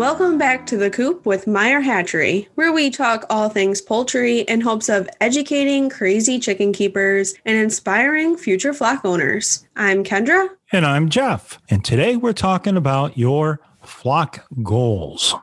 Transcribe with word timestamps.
welcome 0.00 0.38
back 0.38 0.64
to 0.64 0.78
The 0.78 0.88
Coop 0.88 1.26
with 1.26 1.46
Meyer 1.46 1.80
Hatchery, 1.80 2.48
where 2.54 2.72
we 2.72 2.88
talk 2.88 3.26
all 3.28 3.50
things 3.50 3.82
poultry 3.82 4.38
in 4.40 4.62
hopes 4.62 4.88
of 4.88 5.06
educating 5.20 5.90
crazy 5.90 6.38
chicken 6.38 6.72
keepers 6.72 7.34
and 7.44 7.58
inspiring 7.58 8.38
future 8.38 8.72
flock 8.72 9.04
owners. 9.04 9.66
I'm 9.76 10.02
Kendra. 10.02 10.48
And 10.72 10.86
I'm 10.86 11.10
Jeff. 11.10 11.58
And 11.68 11.84
today 11.84 12.16
we're 12.16 12.32
talking 12.32 12.78
about 12.78 13.18
your 13.18 13.60
flock 13.82 14.46
goals. 14.62 15.34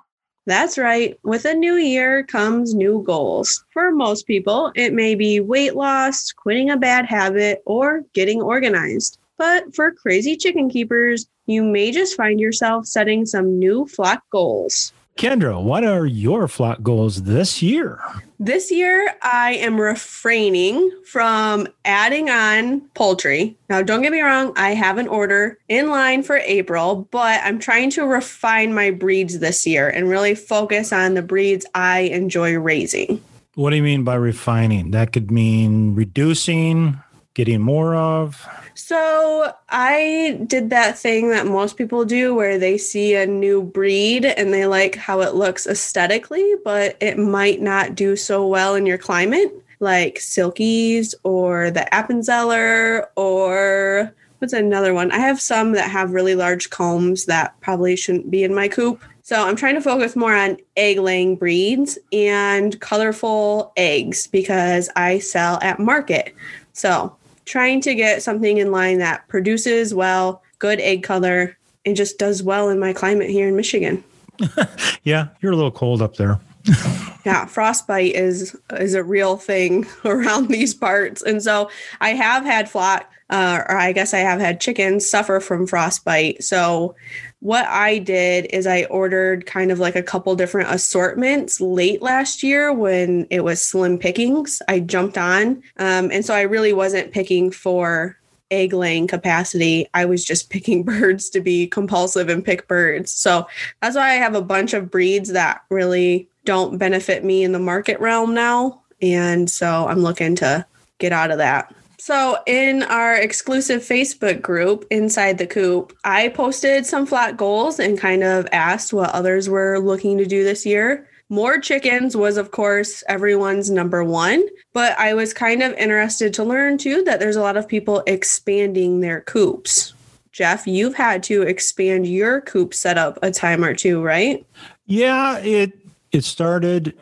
That's 0.47 0.79
right. 0.79 1.19
With 1.23 1.45
a 1.45 1.53
new 1.53 1.75
year 1.75 2.23
comes 2.23 2.73
new 2.73 3.03
goals. 3.05 3.63
For 3.73 3.91
most 3.91 4.25
people, 4.25 4.71
it 4.73 4.91
may 4.91 5.13
be 5.13 5.39
weight 5.39 5.75
loss, 5.75 6.31
quitting 6.31 6.71
a 6.71 6.77
bad 6.77 7.05
habit, 7.05 7.61
or 7.67 8.05
getting 8.13 8.41
organized. 8.41 9.19
But 9.37 9.75
for 9.75 9.91
crazy 9.91 10.35
chicken 10.35 10.69
keepers, 10.69 11.27
you 11.45 11.63
may 11.63 11.91
just 11.91 12.15
find 12.15 12.39
yourself 12.39 12.85
setting 12.85 13.25
some 13.25 13.59
new 13.59 13.85
flock 13.85 14.23
goals. 14.31 14.93
Kendra, 15.17 15.61
what 15.61 15.83
are 15.83 16.05
your 16.05 16.47
flock 16.47 16.83
goals 16.83 17.23
this 17.23 17.61
year? 17.63 17.99
This 18.39 18.69
year, 18.69 19.15
I 19.23 19.53
am 19.53 19.81
refraining 19.81 20.91
from 21.05 21.67
adding 21.85 22.29
on 22.29 22.81
poultry. 22.93 23.57
Now, 23.67 23.81
don't 23.81 24.03
get 24.03 24.11
me 24.11 24.21
wrong, 24.21 24.53
I 24.55 24.75
have 24.75 24.99
an 24.99 25.07
order 25.07 25.57
in 25.69 25.89
line 25.89 26.21
for 26.21 26.37
April, 26.37 27.07
but 27.09 27.41
I'm 27.43 27.57
trying 27.57 27.89
to 27.91 28.05
refine 28.05 28.75
my 28.75 28.91
breeds 28.91 29.39
this 29.39 29.65
year 29.65 29.89
and 29.89 30.07
really 30.07 30.35
focus 30.35 30.93
on 30.93 31.15
the 31.15 31.23
breeds 31.23 31.65
I 31.73 32.01
enjoy 32.01 32.55
raising. 32.59 33.23
What 33.55 33.71
do 33.71 33.75
you 33.75 33.81
mean 33.81 34.03
by 34.03 34.13
refining? 34.13 34.91
That 34.91 35.13
could 35.13 35.31
mean 35.31 35.95
reducing, 35.95 37.01
getting 37.37 37.61
more 37.61 37.95
of? 37.95 38.45
So 38.73 39.53
I 39.69 40.39
did 40.47 40.71
that 40.71 40.97
thing 40.97 41.29
that 41.29 41.45
most 41.45 41.77
people 41.77 42.03
do 42.03 42.33
where 42.33 42.57
they 42.57 42.79
see 42.79 43.13
a 43.13 43.27
new 43.27 43.61
breed 43.61 44.25
and 44.25 44.51
they 44.51 44.65
like 44.65 44.95
how 44.95 45.21
it 45.21 45.35
looks 45.35 45.67
aesthetically, 45.67 46.55
but 46.65 46.97
it 46.99 47.19
might 47.19 47.61
not 47.61 47.93
do 47.93 48.15
so 48.15 48.45
well 48.47 48.73
in 48.73 48.87
your 48.87 48.97
climate, 48.97 49.53
like 49.79 50.15
Silkies 50.15 51.13
or 51.23 51.69
the 51.69 51.87
Appenzeller 51.91 53.05
or 53.15 54.11
what's 54.39 54.53
another 54.53 54.95
one? 54.95 55.11
I 55.11 55.19
have 55.19 55.39
some 55.39 55.73
that 55.73 55.91
have 55.91 56.13
really 56.13 56.35
large 56.35 56.71
combs 56.71 57.25
that 57.25 57.59
probably 57.61 57.95
shouldn't 57.95 58.31
be 58.31 58.43
in 58.43 58.55
my 58.55 58.67
coop. 58.67 59.03
So 59.21 59.47
I'm 59.47 59.55
trying 59.55 59.75
to 59.75 59.81
focus 59.81 60.15
more 60.15 60.35
on 60.35 60.57
egg 60.75 60.97
laying 60.97 61.35
breeds 61.35 61.99
and 62.11 62.79
colorful 62.79 63.73
eggs 63.77 64.25
because 64.25 64.89
I 64.95 65.19
sell 65.19 65.59
at 65.61 65.79
market. 65.79 66.33
So 66.73 67.16
trying 67.47 67.81
to 67.81 67.95
get 67.95 68.21
something 68.21 68.57
in 68.57 68.71
line 68.71 68.99
that 68.99 69.27
produces 69.27 69.93
well, 69.93 70.43
good 70.59 70.79
egg 70.81 71.01
color, 71.01 71.57
and 71.85 71.95
just 71.95 72.19
does 72.19 72.43
well 72.43 72.69
in 72.69 72.79
my 72.79 72.93
climate 72.93 73.29
here 73.29 73.47
in 73.47 73.55
Michigan. 73.55 74.03
yeah, 75.03 75.29
you're 75.41 75.53
a 75.53 75.55
little 75.55 75.71
cold 75.71 76.01
up 76.01 76.17
there. 76.17 76.39
yeah, 77.25 77.45
frostbite 77.45 78.13
is 78.13 78.55
is 78.73 78.93
a 78.93 79.03
real 79.03 79.37
thing 79.37 79.87
around 80.05 80.49
these 80.49 80.73
parts, 80.73 81.23
and 81.23 81.41
so 81.41 81.69
I 82.01 82.09
have 82.09 82.43
had 82.43 82.69
flock, 82.69 83.09
uh, 83.29 83.63
or 83.67 83.77
I 83.77 83.93
guess 83.93 84.13
I 84.13 84.19
have 84.19 84.39
had 84.39 84.59
chickens 84.59 85.09
suffer 85.09 85.39
from 85.39 85.65
frostbite. 85.65 86.43
So 86.43 86.95
what 87.39 87.65
I 87.67 87.99
did 87.99 88.47
is 88.51 88.65
I 88.65 88.85
ordered 88.85 89.45
kind 89.45 89.71
of 89.71 89.79
like 89.79 89.95
a 89.95 90.03
couple 90.03 90.35
different 90.35 90.71
assortments 90.71 91.61
late 91.61 92.01
last 92.01 92.41
year 92.41 92.73
when 92.73 93.27
it 93.29 93.43
was 93.43 93.61
slim 93.61 93.99
pickings. 93.99 94.61
I 94.67 94.79
jumped 94.79 95.17
on. 95.17 95.61
Um, 95.77 96.09
and 96.11 96.25
so 96.25 96.33
I 96.33 96.41
really 96.41 96.73
wasn't 96.73 97.11
picking 97.11 97.51
for 97.51 98.17
egg 98.49 98.73
laying 98.73 99.07
capacity. 99.07 99.87
I 99.93 100.05
was 100.05 100.25
just 100.25 100.49
picking 100.51 100.83
birds 100.83 101.29
to 101.29 101.41
be 101.41 101.67
compulsive 101.67 102.29
and 102.29 102.43
pick 102.43 102.67
birds. 102.67 103.11
So 103.11 103.47
that's 103.81 103.95
why 103.95 104.11
I 104.11 104.15
have 104.15 104.35
a 104.35 104.41
bunch 104.41 104.73
of 104.73 104.89
breeds 104.89 105.31
that 105.33 105.61
really 105.69 106.27
don't 106.45 106.77
benefit 106.77 107.23
me 107.23 107.43
in 107.43 107.51
the 107.51 107.59
market 107.59 107.99
realm 107.99 108.33
now. 108.33 108.81
And 109.01 109.49
so 109.49 109.87
I'm 109.87 109.99
looking 109.99 110.35
to 110.37 110.65
get 110.97 111.11
out 111.11 111.29
of 111.29 111.37
that. 111.37 111.73
So, 111.99 112.37
in 112.45 112.83
our 112.83 113.15
exclusive 113.15 113.81
Facebook 113.81 114.41
group, 114.41 114.85
Inside 114.91 115.39
the 115.39 115.47
Coop, 115.47 115.97
I 116.03 116.29
posted 116.29 116.85
some 116.85 117.07
flat 117.07 117.37
goals 117.37 117.79
and 117.79 117.97
kind 117.97 118.23
of 118.23 118.47
asked 118.51 118.93
what 118.93 119.09
others 119.11 119.49
were 119.49 119.79
looking 119.79 120.17
to 120.19 120.25
do 120.25 120.43
this 120.43 120.63
year. 120.63 121.09
More 121.29 121.59
chickens 121.59 122.15
was, 122.15 122.37
of 122.37 122.51
course, 122.51 123.03
everyone's 123.09 123.71
number 123.71 124.03
one, 124.03 124.45
but 124.73 124.97
I 124.99 125.15
was 125.15 125.33
kind 125.33 125.63
of 125.63 125.73
interested 125.73 126.33
to 126.35 126.43
learn 126.43 126.77
too 126.77 127.03
that 127.03 127.19
there's 127.19 127.35
a 127.35 127.41
lot 127.41 127.57
of 127.57 127.67
people 127.67 128.03
expanding 128.05 129.01
their 129.01 129.21
coops. 129.21 129.93
Jeff, 130.31 130.67
you've 130.67 130.95
had 130.95 131.23
to 131.23 131.41
expand 131.41 132.05
your 132.05 132.41
coop 132.41 132.75
setup 132.75 133.17
a 133.23 133.31
time 133.31 133.63
or 133.63 133.73
two, 133.73 134.03
right? 134.03 134.45
Yeah, 134.85 135.39
it 135.39 135.73
it 136.11 136.23
started 136.23 136.95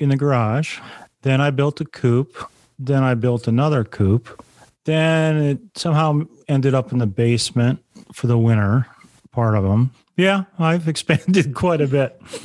in 0.00 0.08
the 0.08 0.16
garage. 0.16 0.80
Then 1.22 1.40
I 1.40 1.50
built 1.50 1.80
a 1.80 1.84
coop 1.84 2.36
then 2.86 3.02
I 3.02 3.14
built 3.14 3.46
another 3.46 3.84
coop. 3.84 4.42
Then 4.84 5.36
it 5.36 5.58
somehow 5.76 6.22
ended 6.48 6.74
up 6.74 6.92
in 6.92 6.98
the 6.98 7.06
basement 7.06 7.82
for 8.12 8.26
the 8.26 8.38
winter 8.38 8.86
part 9.30 9.56
of 9.56 9.62
them. 9.62 9.92
Yeah, 10.16 10.44
I've 10.58 10.88
expanded 10.94 11.54
quite 11.54 11.80
a 11.80 11.86
bit. 11.86 12.20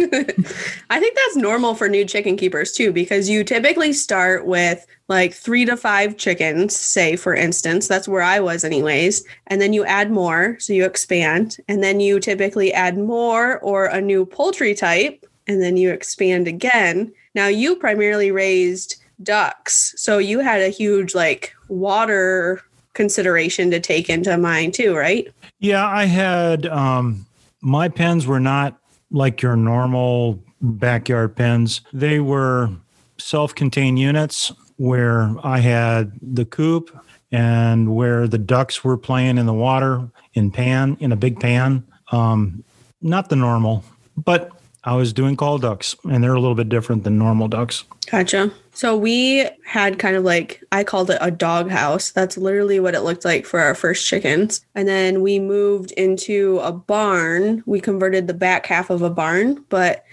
I 0.90 1.00
think 1.00 1.16
that's 1.16 1.36
normal 1.36 1.76
for 1.76 1.90
new 1.90 2.06
chicken 2.06 2.38
keepers 2.38 2.72
too, 2.72 2.94
because 2.94 3.30
you 3.30 3.44
typically 3.44 3.94
start 3.94 4.46
with 4.46 4.86
like 5.10 5.34
three 5.34 5.66
to 5.66 5.76
five 5.76 6.18
chickens, 6.18 6.76
say, 6.76 7.16
for 7.16 7.34
instance. 7.34 7.88
That's 7.88 8.08
where 8.08 8.22
I 8.22 8.40
was, 8.40 8.64
anyways. 8.64 9.24
And 9.48 9.62
then 9.62 9.74
you 9.74 9.86
add 9.86 10.12
more. 10.12 10.58
So 10.60 10.74
you 10.74 10.86
expand. 10.86 11.58
And 11.68 11.84
then 11.84 12.00
you 12.00 12.20
typically 12.20 12.74
add 12.74 12.98
more 12.98 13.60
or 13.60 13.86
a 13.86 14.02
new 14.02 14.26
poultry 14.26 14.74
type. 14.74 15.26
And 15.48 15.62
then 15.62 15.78
you 15.78 15.92
expand 15.92 16.48
again. 16.48 17.14
Now, 17.36 17.48
you 17.48 17.76
primarily 17.78 18.32
raised 18.32 18.97
ducks. 19.24 19.94
So 19.98 20.18
you 20.18 20.40
had 20.40 20.62
a 20.62 20.70
huge 20.70 21.16
like 21.16 21.54
water 21.68 22.62
consideration 22.94 23.72
to 23.72 23.80
take 23.80 24.10
into 24.10 24.38
mind 24.38 24.74
too, 24.74 24.96
right? 24.96 25.28
Yeah, 25.60 25.88
I 25.88 26.06
had 26.06 26.66
um 26.68 27.26
my 27.62 27.90
pens 27.90 28.28
were 28.28 28.40
not 28.40 28.80
like 29.12 29.42
your 29.42 29.56
normal 29.56 30.40
backyard 30.62 31.36
pens. 31.36 31.82
They 31.94 32.20
were 32.20 32.70
self-contained 33.18 34.00
units 34.00 34.52
where 34.78 35.34
I 35.44 35.60
had 35.60 36.12
the 36.22 36.46
coop 36.46 36.96
and 37.32 37.96
where 37.96 38.28
the 38.28 38.38
ducks 38.38 38.84
were 38.84 38.98
playing 38.98 39.38
in 39.38 39.46
the 39.46 39.54
water 39.54 40.10
in 40.34 40.52
pan 40.52 40.98
in 41.00 41.12
a 41.12 41.16
big 41.16 41.40
pan. 41.40 41.84
Um 42.12 42.64
not 43.02 43.30
the 43.30 43.36
normal, 43.36 43.84
but 44.16 44.57
I 44.88 44.96
was 44.96 45.12
doing 45.12 45.36
call 45.36 45.58
ducks 45.58 45.98
and 46.06 46.24
they're 46.24 46.34
a 46.34 46.40
little 46.40 46.56
bit 46.56 46.70
different 46.70 47.04
than 47.04 47.18
normal 47.18 47.50
ducks. 47.50 47.84
Gotcha. 48.10 48.54
So 48.72 48.96
we 48.96 49.46
had 49.66 50.00
kind 50.00 50.16
of 50.16 50.24
like 50.24 50.64
I 50.72 50.86
called 50.86 51.10
it 51.10 51.18
a 51.20 51.30
dog 51.30 51.70
house. 51.70 52.12
That's 52.12 52.38
literally 52.38 52.80
what 52.80 52.96
it 52.96 53.02
looked 53.02 53.26
like 53.26 53.46
for 53.46 53.60
our 53.60 53.76
first 53.76 54.08
chickens. 54.08 54.66
And 54.76 54.88
then 54.88 55.22
we 55.22 55.40
moved 55.40 55.92
into 55.92 56.60
a 56.60 56.72
barn. 56.72 57.64
We 57.66 57.82
converted 57.82 58.28
the 58.28 58.34
back 58.34 58.66
half 58.66 58.90
of 58.90 59.02
a 59.02 59.10
barn, 59.10 59.66
but 59.68 60.06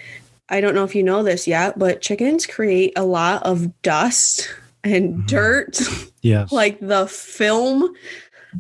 I 0.48 0.60
don't 0.60 0.74
know 0.74 0.82
if 0.82 0.96
you 0.96 1.04
know 1.04 1.22
this 1.22 1.46
yet, 1.46 1.78
but 1.78 2.02
chickens 2.02 2.44
create 2.44 2.94
a 2.96 3.04
lot 3.04 3.44
of 3.44 3.80
dust 3.82 4.48
and 4.82 5.14
mm-hmm. 5.14 5.26
dirt. 5.26 5.78
Yes. 6.24 6.52
like 6.52 6.80
the 6.80 7.06
film 7.06 7.94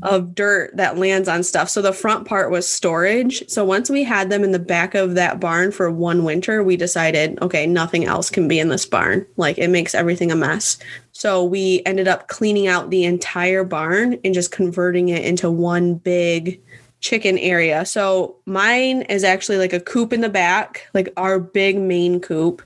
of 0.02 0.34
dirt 0.34 0.76
that 0.76 0.98
lands 0.98 1.28
on 1.28 1.42
stuff. 1.42 1.68
So 1.68 1.80
the 1.82 1.92
front 1.92 2.26
part 2.26 2.50
was 2.50 2.68
storage. 2.68 3.48
So 3.48 3.64
once 3.64 3.88
we 3.88 4.04
had 4.04 4.30
them 4.30 4.44
in 4.44 4.52
the 4.52 4.58
back 4.58 4.94
of 4.94 5.14
that 5.14 5.40
barn 5.40 5.72
for 5.72 5.90
one 5.90 6.24
winter, 6.24 6.62
we 6.62 6.76
decided, 6.76 7.40
okay, 7.42 7.66
nothing 7.66 8.04
else 8.04 8.30
can 8.30 8.48
be 8.48 8.58
in 8.58 8.68
this 8.68 8.86
barn. 8.86 9.26
Like 9.36 9.58
it 9.58 9.68
makes 9.68 9.94
everything 9.94 10.30
a 10.30 10.36
mess. 10.36 10.78
So 11.12 11.44
we 11.44 11.82
ended 11.86 12.08
up 12.08 12.28
cleaning 12.28 12.66
out 12.66 12.90
the 12.90 13.04
entire 13.04 13.64
barn 13.64 14.18
and 14.24 14.34
just 14.34 14.50
converting 14.50 15.10
it 15.10 15.24
into 15.24 15.50
one 15.50 15.94
big 15.94 16.60
chicken 17.00 17.36
area. 17.38 17.84
So 17.84 18.36
mine 18.46 19.02
is 19.02 19.24
actually 19.24 19.58
like 19.58 19.74
a 19.74 19.80
coop 19.80 20.12
in 20.12 20.22
the 20.22 20.28
back, 20.30 20.88
like 20.94 21.12
our 21.18 21.38
big 21.38 21.78
main 21.78 22.18
coop 22.18 22.62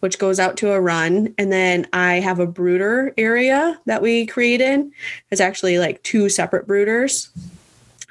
which 0.00 0.18
goes 0.18 0.40
out 0.40 0.56
to 0.58 0.72
a 0.72 0.80
run. 0.80 1.34
And 1.38 1.52
then 1.52 1.86
I 1.92 2.14
have 2.14 2.40
a 2.40 2.46
brooder 2.46 3.14
area 3.16 3.78
that 3.86 4.02
we 4.02 4.26
created. 4.26 4.90
It's 5.30 5.40
actually 5.40 5.78
like 5.78 6.02
two 6.02 6.28
separate 6.28 6.66
brooders. 6.66 7.28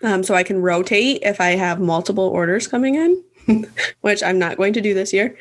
Um, 0.02 0.24
so 0.24 0.34
I 0.34 0.44
can 0.44 0.62
rotate 0.62 1.20
if 1.24 1.42
I 1.42 1.50
have 1.50 1.80
multiple 1.80 2.28
orders 2.28 2.68
coming 2.68 2.96
in, 2.96 3.66
which 4.02 4.24
I'm 4.24 4.40
not 4.40 4.58
going 4.58 4.74
to 4.74 4.82
do 4.82 4.94
this 4.94 5.12
year. 5.12 5.38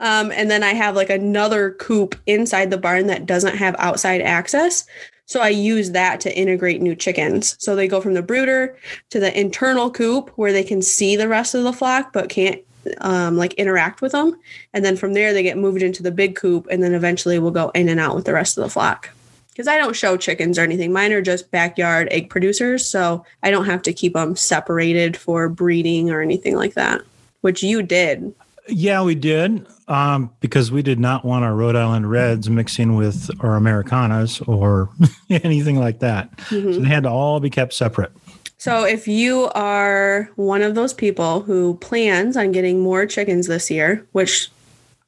Um, 0.00 0.32
and 0.32 0.50
then 0.50 0.62
I 0.62 0.74
have 0.74 0.96
like 0.96 1.10
another 1.10 1.72
coop 1.72 2.16
inside 2.26 2.70
the 2.70 2.78
barn 2.78 3.06
that 3.06 3.24
doesn't 3.24 3.56
have 3.56 3.76
outside 3.78 4.20
access. 4.20 4.84
So 5.26 5.40
I 5.40 5.48
use 5.48 5.92
that 5.92 6.20
to 6.22 6.36
integrate 6.36 6.82
new 6.82 6.96
chickens. 6.96 7.56
So 7.58 7.76
they 7.76 7.88
go 7.88 8.00
from 8.00 8.14
the 8.14 8.22
brooder 8.22 8.76
to 9.10 9.20
the 9.20 9.38
internal 9.38 9.90
coop 9.90 10.30
where 10.36 10.52
they 10.52 10.64
can 10.64 10.82
see 10.82 11.16
the 11.16 11.28
rest 11.28 11.54
of 11.54 11.62
the 11.62 11.72
flock 11.72 12.12
but 12.12 12.28
can't 12.28 12.60
um, 13.00 13.36
like 13.36 13.54
interact 13.54 14.00
with 14.00 14.12
them. 14.12 14.38
And 14.72 14.84
then 14.84 14.96
from 14.96 15.14
there, 15.14 15.32
they 15.32 15.42
get 15.42 15.58
moved 15.58 15.82
into 15.82 16.02
the 16.02 16.10
big 16.10 16.36
coop 16.36 16.66
and 16.70 16.82
then 16.82 16.94
eventually 16.94 17.38
we'll 17.38 17.50
go 17.50 17.70
in 17.70 17.88
and 17.88 18.00
out 18.00 18.14
with 18.14 18.24
the 18.24 18.32
rest 18.32 18.56
of 18.56 18.64
the 18.64 18.70
flock. 18.70 19.10
Because 19.50 19.68
I 19.68 19.76
don't 19.76 19.94
show 19.94 20.16
chickens 20.16 20.58
or 20.58 20.62
anything. 20.62 20.92
Mine 20.92 21.12
are 21.12 21.20
just 21.20 21.50
backyard 21.50 22.08
egg 22.10 22.30
producers. 22.30 22.86
So 22.86 23.24
I 23.42 23.50
don't 23.50 23.66
have 23.66 23.82
to 23.82 23.92
keep 23.92 24.14
them 24.14 24.34
separated 24.34 25.16
for 25.16 25.48
breeding 25.48 26.10
or 26.10 26.22
anything 26.22 26.56
like 26.56 26.74
that, 26.74 27.02
which 27.42 27.62
you 27.62 27.82
did. 27.82 28.34
Yeah, 28.68 29.02
we 29.02 29.14
did 29.14 29.66
um, 29.88 30.30
because 30.40 30.70
we 30.70 30.82
did 30.82 30.98
not 30.98 31.24
want 31.24 31.44
our 31.44 31.54
Rhode 31.54 31.76
Island 31.76 32.10
Reds 32.10 32.48
mixing 32.48 32.94
with 32.94 33.30
our 33.40 33.56
Americanas 33.56 34.40
or 34.48 34.88
anything 35.30 35.78
like 35.78 35.98
that. 35.98 36.34
Mm-hmm. 36.36 36.72
So 36.72 36.80
they 36.80 36.88
had 36.88 37.02
to 37.02 37.10
all 37.10 37.40
be 37.40 37.50
kept 37.50 37.74
separate. 37.74 38.12
So 38.62 38.84
if 38.84 39.08
you 39.08 39.50
are 39.56 40.30
one 40.36 40.62
of 40.62 40.76
those 40.76 40.94
people 40.94 41.40
who 41.40 41.76
plans 41.78 42.36
on 42.36 42.52
getting 42.52 42.78
more 42.78 43.06
chickens 43.06 43.48
this 43.48 43.72
year, 43.72 44.06
which 44.12 44.52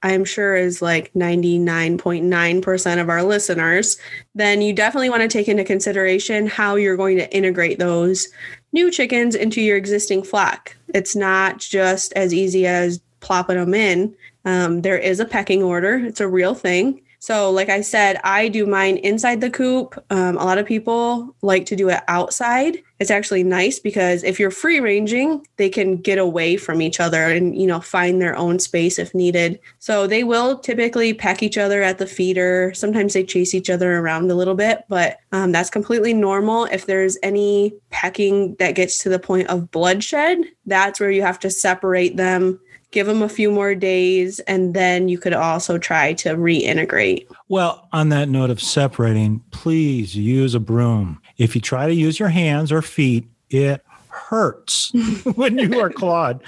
I'm 0.03 0.25
sure 0.25 0.57
is 0.57 0.83
like 0.83 1.13
99.9% 1.13 3.01
of 3.01 3.09
our 3.09 3.23
listeners, 3.23 3.97
then 4.35 4.61
you 4.61 4.73
definitely 4.73 5.09
want 5.09 5.23
to 5.23 5.29
take 5.29 5.47
into 5.47 5.63
consideration 5.63 6.49
how 6.49 6.75
you're 6.75 6.97
going 6.97 7.17
to 7.19 7.33
integrate 7.33 7.79
those 7.79 8.27
new 8.73 8.91
chickens 8.91 9.37
into 9.37 9.61
your 9.61 9.77
existing 9.77 10.25
flock. 10.25 10.75
It's 10.89 11.15
not 11.15 11.61
just 11.61 12.13
as 12.15 12.35
easy 12.35 12.67
as 12.67 13.01
plopping 13.21 13.59
them 13.59 13.73
in. 13.73 14.17
Um, 14.45 14.83
there 14.83 14.99
is 14.99 15.21
a 15.21 15.25
pecking 15.25 15.63
order, 15.63 15.95
it's 15.95 16.21
a 16.21 16.27
real 16.27 16.57
thing. 16.57 17.03
So, 17.25 17.51
like 17.51 17.71
I 17.71 17.81
said, 17.81 18.21
I 18.23 18.49
do 18.49 18.67
mine 18.67 18.99
inside 18.99 19.41
the 19.41 19.49
coop. 19.49 19.95
Um, 20.11 20.37
a 20.37 20.45
lot 20.45 20.59
of 20.59 20.67
people 20.67 21.35
like 21.41 21.65
to 21.67 21.75
do 21.75 21.89
it 21.89 22.03
outside. 22.07 22.83
It's 23.05 23.11
actually 23.11 23.45
nice 23.45 23.79
because 23.79 24.25
if 24.25 24.41
you're 24.41 24.51
free 24.51 24.81
ranging, 24.81 25.47
they 25.59 25.69
can 25.69 25.99
get 25.99 26.17
away 26.17 26.57
from 26.57 26.81
each 26.81 27.01
other 27.01 27.25
and, 27.25 27.55
you 27.55 27.67
know, 27.67 27.79
find 27.79 28.19
their 28.19 28.35
own 28.35 28.59
space 28.59 28.99
if 28.99 29.15
needed. 29.15 29.61
So, 29.79 30.07
they 30.07 30.25
will 30.25 30.59
typically 30.59 31.13
peck 31.13 31.43
each 31.43 31.59
other 31.59 31.83
at 31.83 31.99
the 31.99 32.07
feeder. 32.07 32.73
Sometimes 32.73 33.13
they 33.13 33.23
chase 33.23 33.53
each 33.53 33.69
other 33.69 33.99
around 33.99 34.31
a 34.31 34.35
little 34.35 34.55
bit, 34.55 34.87
but 34.89 35.19
um, 35.33 35.53
that's 35.53 35.69
completely 35.69 36.15
normal. 36.15 36.65
If 36.65 36.87
there's 36.87 37.19
any 37.23 37.75
pecking 37.91 38.55
that 38.55 38.75
gets 38.75 38.97
to 39.03 39.11
the 39.11 39.19
point 39.19 39.49
of 39.49 39.71
bloodshed, 39.71 40.39
that's 40.65 40.99
where 40.99 41.11
you 41.11 41.21
have 41.21 41.39
to 41.41 41.51
separate 41.51 42.17
them 42.17 42.59
give 42.95 43.09
them 43.09 43.23
a 43.23 43.29
few 43.29 43.51
more 43.51 43.75
days, 43.75 44.39
and 44.41 44.73
then 44.73 45.09
you 45.09 45.19
could 45.19 45.35
also 45.35 45.77
try 45.77 46.13
to 46.13 46.37
reintegrate. 46.37 47.27
Well, 47.49 47.89
on 47.93 48.09
that 48.11 48.29
note 48.29 48.51
of 48.51 48.63
separating, 48.63 49.41
please 49.51 50.17
use 50.17 50.55
a 50.55 50.61
broom. 50.61 51.21
If 51.39 51.55
you 51.55 51.61
try 51.61 51.87
to 51.87 51.95
use 51.95 52.19
your 52.19 52.29
hands 52.29 52.71
or 52.73 52.83
feet, 52.83 53.27
it 53.51 53.85
hurts 54.09 54.93
when 55.35 55.59
you 55.59 55.81
are 55.81 55.91
clawed 55.91 56.43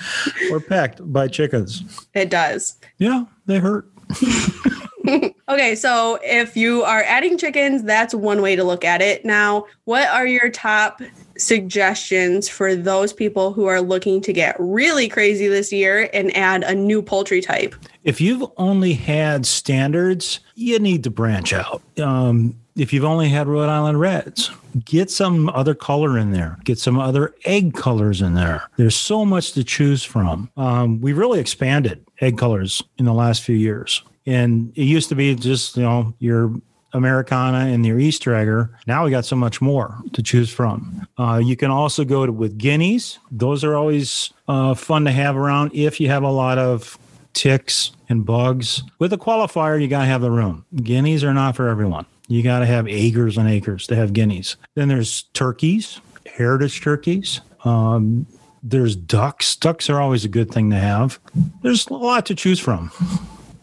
or 0.50 0.60
pecked 0.60 1.12
by 1.12 1.28
chickens. 1.28 2.06
It 2.14 2.30
does. 2.30 2.76
Yeah, 2.98 3.24
they 3.46 3.58
hurt. 3.58 3.90
okay, 5.48 5.74
so 5.74 6.18
if 6.22 6.56
you 6.56 6.82
are 6.82 7.02
adding 7.02 7.38
chickens, 7.38 7.82
that's 7.82 8.14
one 8.14 8.42
way 8.42 8.56
to 8.56 8.64
look 8.64 8.84
at 8.84 9.02
it. 9.02 9.24
Now, 9.24 9.66
what 9.84 10.08
are 10.08 10.26
your 10.26 10.50
top 10.50 11.02
suggestions 11.36 12.48
for 12.48 12.74
those 12.74 13.12
people 13.12 13.52
who 13.52 13.66
are 13.66 13.80
looking 13.80 14.20
to 14.22 14.32
get 14.32 14.56
really 14.58 15.08
crazy 15.08 15.48
this 15.48 15.72
year 15.72 16.08
and 16.12 16.34
add 16.36 16.64
a 16.64 16.74
new 16.74 17.02
poultry 17.02 17.40
type? 17.40 17.74
If 18.04 18.20
you've 18.20 18.44
only 18.56 18.94
had 18.94 19.46
standards, 19.46 20.40
you 20.54 20.78
need 20.78 21.04
to 21.04 21.10
branch 21.10 21.52
out. 21.52 21.82
Um, 21.98 22.56
if 22.76 22.92
you've 22.92 23.04
only 23.04 23.28
had 23.28 23.48
Rhode 23.48 23.68
Island 23.68 23.98
Reds, 23.98 24.50
get 24.84 25.10
some 25.10 25.48
other 25.48 25.74
color 25.74 26.18
in 26.18 26.32
there. 26.32 26.58
Get 26.64 26.78
some 26.78 26.98
other 26.98 27.34
egg 27.44 27.74
colors 27.74 28.20
in 28.20 28.34
there. 28.34 28.68
There's 28.76 28.96
so 28.96 29.24
much 29.24 29.52
to 29.52 29.64
choose 29.64 30.04
from. 30.04 30.50
Um, 30.56 31.00
we 31.00 31.12
really 31.12 31.40
expanded 31.40 32.04
egg 32.20 32.38
colors 32.38 32.82
in 32.98 33.04
the 33.04 33.14
last 33.14 33.42
few 33.42 33.56
years. 33.56 34.02
And 34.26 34.72
it 34.76 34.84
used 34.84 35.08
to 35.08 35.14
be 35.14 35.34
just, 35.34 35.76
you 35.76 35.82
know, 35.82 36.14
your 36.18 36.54
Americana 36.92 37.72
and 37.72 37.84
your 37.84 37.98
Easter 37.98 38.34
egger. 38.34 38.70
Now 38.86 39.04
we 39.04 39.10
got 39.10 39.24
so 39.24 39.36
much 39.36 39.60
more 39.60 39.96
to 40.12 40.22
choose 40.22 40.50
from. 40.50 41.06
Uh, 41.18 41.40
you 41.42 41.56
can 41.56 41.70
also 41.70 42.04
go 42.04 42.26
to, 42.26 42.32
with 42.32 42.58
guineas. 42.58 43.18
Those 43.30 43.64
are 43.64 43.74
always 43.74 44.32
uh, 44.48 44.74
fun 44.74 45.04
to 45.04 45.10
have 45.12 45.36
around 45.36 45.72
if 45.74 46.00
you 46.00 46.08
have 46.08 46.22
a 46.22 46.30
lot 46.30 46.58
of 46.58 46.98
ticks 47.34 47.92
and 48.08 48.24
bugs. 48.24 48.82
With 48.98 49.12
a 49.12 49.18
qualifier, 49.18 49.80
you 49.80 49.88
got 49.88 50.00
to 50.00 50.06
have 50.06 50.22
the 50.22 50.30
room. 50.30 50.64
Guineas 50.74 51.22
are 51.22 51.34
not 51.34 51.54
for 51.54 51.68
everyone. 51.68 52.06
You 52.28 52.42
got 52.42 52.60
to 52.60 52.66
have 52.66 52.88
acres 52.88 53.38
and 53.38 53.48
acres 53.48 53.86
to 53.86 53.96
have 53.96 54.12
guineas. 54.12 54.56
Then 54.74 54.88
there's 54.88 55.22
turkeys, 55.34 56.00
heritage 56.26 56.80
turkeys. 56.82 57.40
Um, 57.64 58.26
there's 58.62 58.96
ducks. 58.96 59.54
Ducks 59.56 59.88
are 59.88 60.00
always 60.00 60.24
a 60.24 60.28
good 60.28 60.50
thing 60.50 60.70
to 60.70 60.76
have. 60.76 61.20
There's 61.62 61.86
a 61.86 61.94
lot 61.94 62.26
to 62.26 62.34
choose 62.34 62.58
from. 62.58 62.90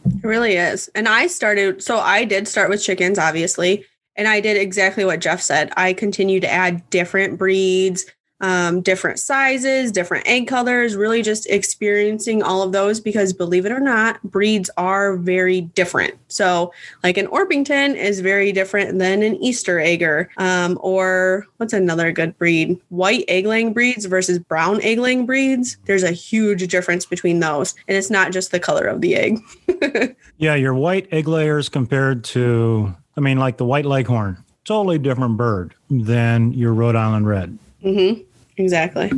It 0.06 0.26
really 0.26 0.56
is. 0.56 0.90
And 0.96 1.08
I 1.08 1.28
started, 1.28 1.84
so 1.84 2.00
I 2.00 2.24
did 2.24 2.48
start 2.48 2.70
with 2.70 2.84
chickens, 2.84 3.20
obviously. 3.20 3.86
And 4.16 4.28
I 4.28 4.40
did 4.40 4.58
exactly 4.58 5.06
what 5.06 5.20
Jeff 5.20 5.42
said. 5.42 5.74
I 5.76 5.94
continued 5.94 6.42
to 6.42 6.52
add 6.52 6.90
different 6.90 7.38
breeds, 7.38 8.06
um, 8.44 8.82
different 8.82 9.20
sizes, 9.20 9.92
different 9.92 10.28
egg 10.28 10.48
colors, 10.48 10.98
really 10.98 11.22
just 11.22 11.50
experiencing 11.50 12.44
all 12.44 12.62
of 12.62 12.74
those 12.74 13.00
because 13.00 13.32
believe 13.32 13.66
it 13.66 13.72
or 13.72 13.80
not, 13.80 14.22
breeds 14.22 14.70
are 14.76 15.16
very 15.16 15.62
different. 15.62 16.14
So, 16.28 16.74
like 17.04 17.18
an 17.18 17.28
Orpington 17.28 17.96
is 17.96 18.20
very 18.20 18.52
different 18.52 19.00
than 19.00 19.24
an 19.24 19.38
Easter 19.38 19.80
egger. 19.80 20.30
Um, 20.38 20.78
or 20.82 21.48
what's 21.56 21.72
another 21.72 22.12
good 22.12 22.38
breed? 22.38 22.78
White 22.90 23.24
egg 23.30 23.46
laying 23.46 23.72
breeds 23.72 24.06
versus 24.06 24.40
brown 24.40 24.82
egg 24.82 25.00
laying 25.00 25.26
breeds. 25.26 25.78
There's 25.86 26.04
a 26.04 26.12
huge 26.12 26.68
difference 26.68 27.06
between 27.06 27.40
those. 27.40 27.74
And 27.88 27.96
it's 27.96 28.10
not 28.10 28.34
just 28.34 28.52
the 28.52 28.60
color 28.60 28.86
of 28.86 29.00
the 29.00 29.16
egg. 29.16 30.16
yeah, 30.38 30.56
your 30.56 30.74
white 30.74 31.08
egg 31.14 31.30
layers 31.30 31.70
compared 31.70 32.26
to, 32.26 32.94
I 33.16 33.22
mean, 33.22 33.38
like 33.38 33.56
the 33.56 33.66
white 33.66 33.86
leghorn, 33.86 34.44
totally 34.66 35.00
different 35.00 35.38
bird 35.38 35.76
than 35.90 36.52
your 36.52 36.74
Rhode 36.74 36.98
Island 36.98 37.26
red. 37.26 37.58
Mm-hmm. 37.84 38.22
Exactly. 38.58 39.12